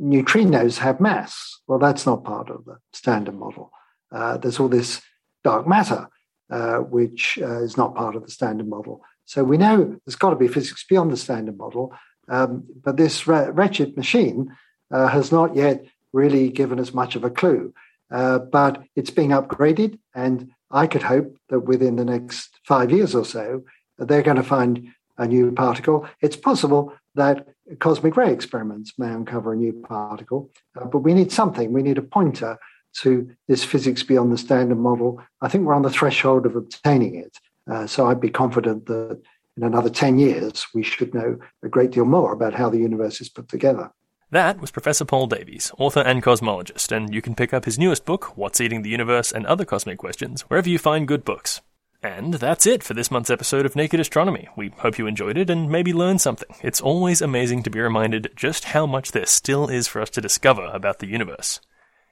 neutrinos 0.02 0.78
have 0.80 1.00
mass. 1.00 1.62
Well, 1.68 1.80
that's 1.80 2.06
not 2.06 2.24
part 2.24 2.50
of 2.50 2.66
the 2.66 2.78
standard 2.94 3.36
model. 3.36 3.72
Uh, 4.12 4.38
there's 4.38 4.60
all 4.60 4.70
this 4.70 5.02
dark 5.44 5.68
matter. 5.68 6.10
uh, 6.50 6.78
which 6.78 7.38
uh, 7.42 7.62
is 7.62 7.78
not 7.78 7.96
part 7.96 8.16
of 8.16 8.24
the 8.24 8.32
standard 8.32 8.68
model. 8.68 9.02
So 9.26 9.44
we 9.44 9.58
know 9.58 10.00
there's 10.06 10.16
got 10.16 10.30
to 10.30 10.36
be 10.36 10.48
physics 10.48 10.86
beyond 10.88 11.12
the 11.12 11.18
standard 11.18 11.58
model, 11.58 11.94
um, 12.30 12.64
but 12.84 12.98
this 12.98 13.28
wretched 13.28 13.96
machine 13.96 14.56
uh, 14.92 15.08
has 15.08 15.32
not 15.32 15.56
yet 15.56 15.86
really 16.14 16.50
given 16.50 16.80
us 16.80 16.94
much 16.94 17.16
of 17.16 17.24
a 17.24 17.30
clue. 17.30 17.74
Uh, 18.10 18.40
but 18.40 18.84
it's 18.96 19.10
being 19.10 19.32
upgraded, 19.32 20.00
and 20.16 20.50
I 20.72 20.88
could 20.88 21.04
hope 21.04 21.38
that 21.50 21.62
within 21.62 21.98
the 21.98 22.06
next 22.06 22.60
five 22.64 22.90
years 22.90 23.14
or 23.14 23.26
so, 23.26 23.64
they're 23.98 24.22
going 24.22 24.38
to 24.38 24.44
find 24.44 24.88
a 25.18 25.28
new 25.28 25.52
particle. 25.52 26.08
It's 26.22 26.38
possible 26.38 26.94
that 27.16 27.48
cosmic 27.80 28.16
ray 28.16 28.32
experiments 28.32 28.94
may 28.98 29.08
uncover 29.08 29.54
a 29.54 29.58
new 29.58 29.74
particle, 29.74 30.52
uh, 30.80 30.86
but 30.86 31.00
we 31.00 31.14
need 31.14 31.32
something. 31.32 31.74
We 31.74 31.84
need 31.84 31.98
a 31.98 32.04
pointer 32.04 32.58
to 33.02 33.30
this 33.48 33.64
physics 33.64 34.04
beyond 34.04 34.32
the 34.32 34.38
standard 34.38 34.78
model. 34.78 35.22
I 35.42 35.50
think 35.50 35.66
we're 35.66 35.74
on 35.74 35.82
the 35.82 35.90
threshold 35.90 36.46
of 36.46 36.56
obtaining 36.56 37.16
it. 37.16 37.38
Uh, 37.70 37.86
so 37.86 38.08
I'd 38.08 38.22
be 38.22 38.30
confident 38.30 38.86
that 38.86 39.22
in 39.58 39.64
another 39.64 39.90
10 39.90 40.20
years, 40.20 40.68
we 40.74 40.84
should 40.84 41.14
know 41.14 41.38
a 41.64 41.68
great 41.68 41.92
deal 41.92 42.06
more 42.06 42.32
about 42.32 42.54
how 42.54 42.70
the 42.70 42.78
universe 42.78 43.20
is 43.20 43.30
put 43.30 43.50
together. 43.50 43.92
That 44.30 44.60
was 44.60 44.72
Professor 44.72 45.06
Paul 45.06 45.28
Davies, 45.28 45.72
author 45.78 46.02
and 46.02 46.22
cosmologist, 46.22 46.96
and 46.96 47.14
you 47.14 47.22
can 47.22 47.34
pick 47.34 47.54
up 47.54 47.66
his 47.66 47.80
newest 47.80 48.06
book, 48.06 48.38
What's 48.38 48.62
Eating 48.62 48.82
the 48.82 48.90
Universe 48.90 49.32
and 49.32 49.46
Other 49.46 49.66
Cosmic 49.66 49.98
Questions, 49.98 50.42
wherever 50.44 50.70
you 50.70 50.78
find 50.78 51.08
good 51.08 51.24
books. 51.26 51.62
And 52.04 52.36
that's 52.36 52.68
it 52.68 52.84
for 52.84 52.94
this 52.94 53.10
month's 53.10 53.30
episode 53.30 53.66
of 53.66 53.76
Naked 53.76 54.00
Astronomy. 54.00 54.50
We 54.56 54.70
hope 54.78 55.00
you 55.00 55.08
enjoyed 55.08 55.38
it 55.38 55.50
and 55.50 55.70
maybe 55.72 55.94
learned 55.94 56.22
something. 56.22 56.50
It's 56.62 56.82
always 56.82 57.22
amazing 57.22 57.64
to 57.64 57.70
be 57.70 57.80
reminded 57.80 58.34
just 58.36 58.66
how 58.66 58.86
much 58.86 59.14
there 59.14 59.26
still 59.26 59.68
is 59.68 59.88
for 59.88 60.02
us 60.02 60.10
to 60.12 60.22
discover 60.22 60.70
about 60.74 61.00
the 61.00 61.08
universe. 61.08 61.60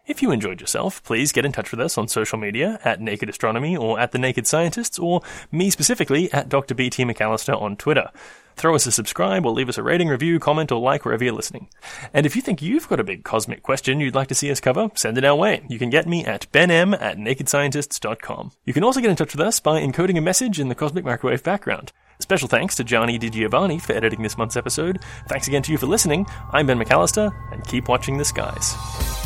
If 0.08 0.22
you 0.22 0.30
enjoyed 0.30 0.62
yourself, 0.62 1.04
please 1.04 1.32
get 1.32 1.46
in 1.46 1.52
touch 1.52 1.72
with 1.72 1.80
us 1.80 1.98
on 1.98 2.08
social 2.08 2.38
media 2.38 2.80
at 2.84 3.02
Naked 3.02 3.28
Astronomy 3.28 3.76
or 3.76 4.00
at 4.00 4.12
The 4.12 4.20
Naked 4.20 4.46
Scientists, 4.46 5.00
or 5.00 5.22
me 5.52 5.72
specifically 5.72 6.32
at 6.32 6.48
Dr. 6.48 6.76
BT 6.76 7.06
McAllister 7.06 7.60
on 7.60 7.76
Twitter. 7.76 8.12
Throw 8.56 8.76
us 8.76 8.86
a 8.86 8.92
subscribe 8.92 9.46
or 9.46 9.52
leave 9.52 9.68
us 9.68 9.80
a 9.80 9.84
rating, 9.84 10.08
review, 10.08 10.40
comment, 10.40 10.72
or 10.72 10.80
like 10.80 11.06
wherever 11.06 11.24
you're 11.24 11.34
listening. 11.34 11.70
And 12.14 12.26
if 12.26 12.36
you 12.36 12.42
think 12.42 12.62
you've 12.62 12.88
got 12.88 13.00
a 13.00 13.04
big 13.04 13.24
cosmic 13.24 13.64
question 13.64 14.00
you'd 14.00 14.16
like 14.16 14.28
to 14.30 14.36
see 14.36 14.52
us 14.52 14.62
cover, 14.62 14.90
send 14.94 15.18
it 15.18 15.26
our 15.26 15.36
way. 15.36 15.66
You 15.68 15.80
can 15.80 15.90
get 15.90 16.08
me 16.08 16.24
at 16.24 16.52
benm 16.52 17.00
at 17.02 17.18
nakedscientists.com. 17.18 18.52
You 18.64 18.74
can 18.74 18.84
also 18.84 19.02
get 19.02 19.10
in 19.10 19.16
touch 19.16 19.34
with 19.34 19.46
us 19.46 19.60
by 19.60 19.82
encoding 19.82 20.18
a 20.18 20.22
message 20.22 20.60
in 20.60 20.70
the 20.70 20.76
cosmic 20.76 21.04
microwave 21.04 21.44
background. 21.44 21.92
Special 22.20 22.48
thanks 22.48 22.76
to 22.76 22.84
Johnny 22.84 23.20
DiGiovanni 23.20 23.82
for 23.82 23.94
editing 23.94 24.22
this 24.22 24.38
month's 24.38 24.56
episode. 24.56 25.00
Thanks 25.28 25.48
again 25.48 25.64
to 25.64 25.72
you 25.72 25.78
for 25.78 25.88
listening. 25.88 26.26
I'm 26.52 26.68
Ben 26.68 26.80
McAllister, 26.80 27.34
and 27.52 27.66
keep 27.66 27.90
watching 27.90 28.18
the 28.20 28.26
skies. 28.26 29.25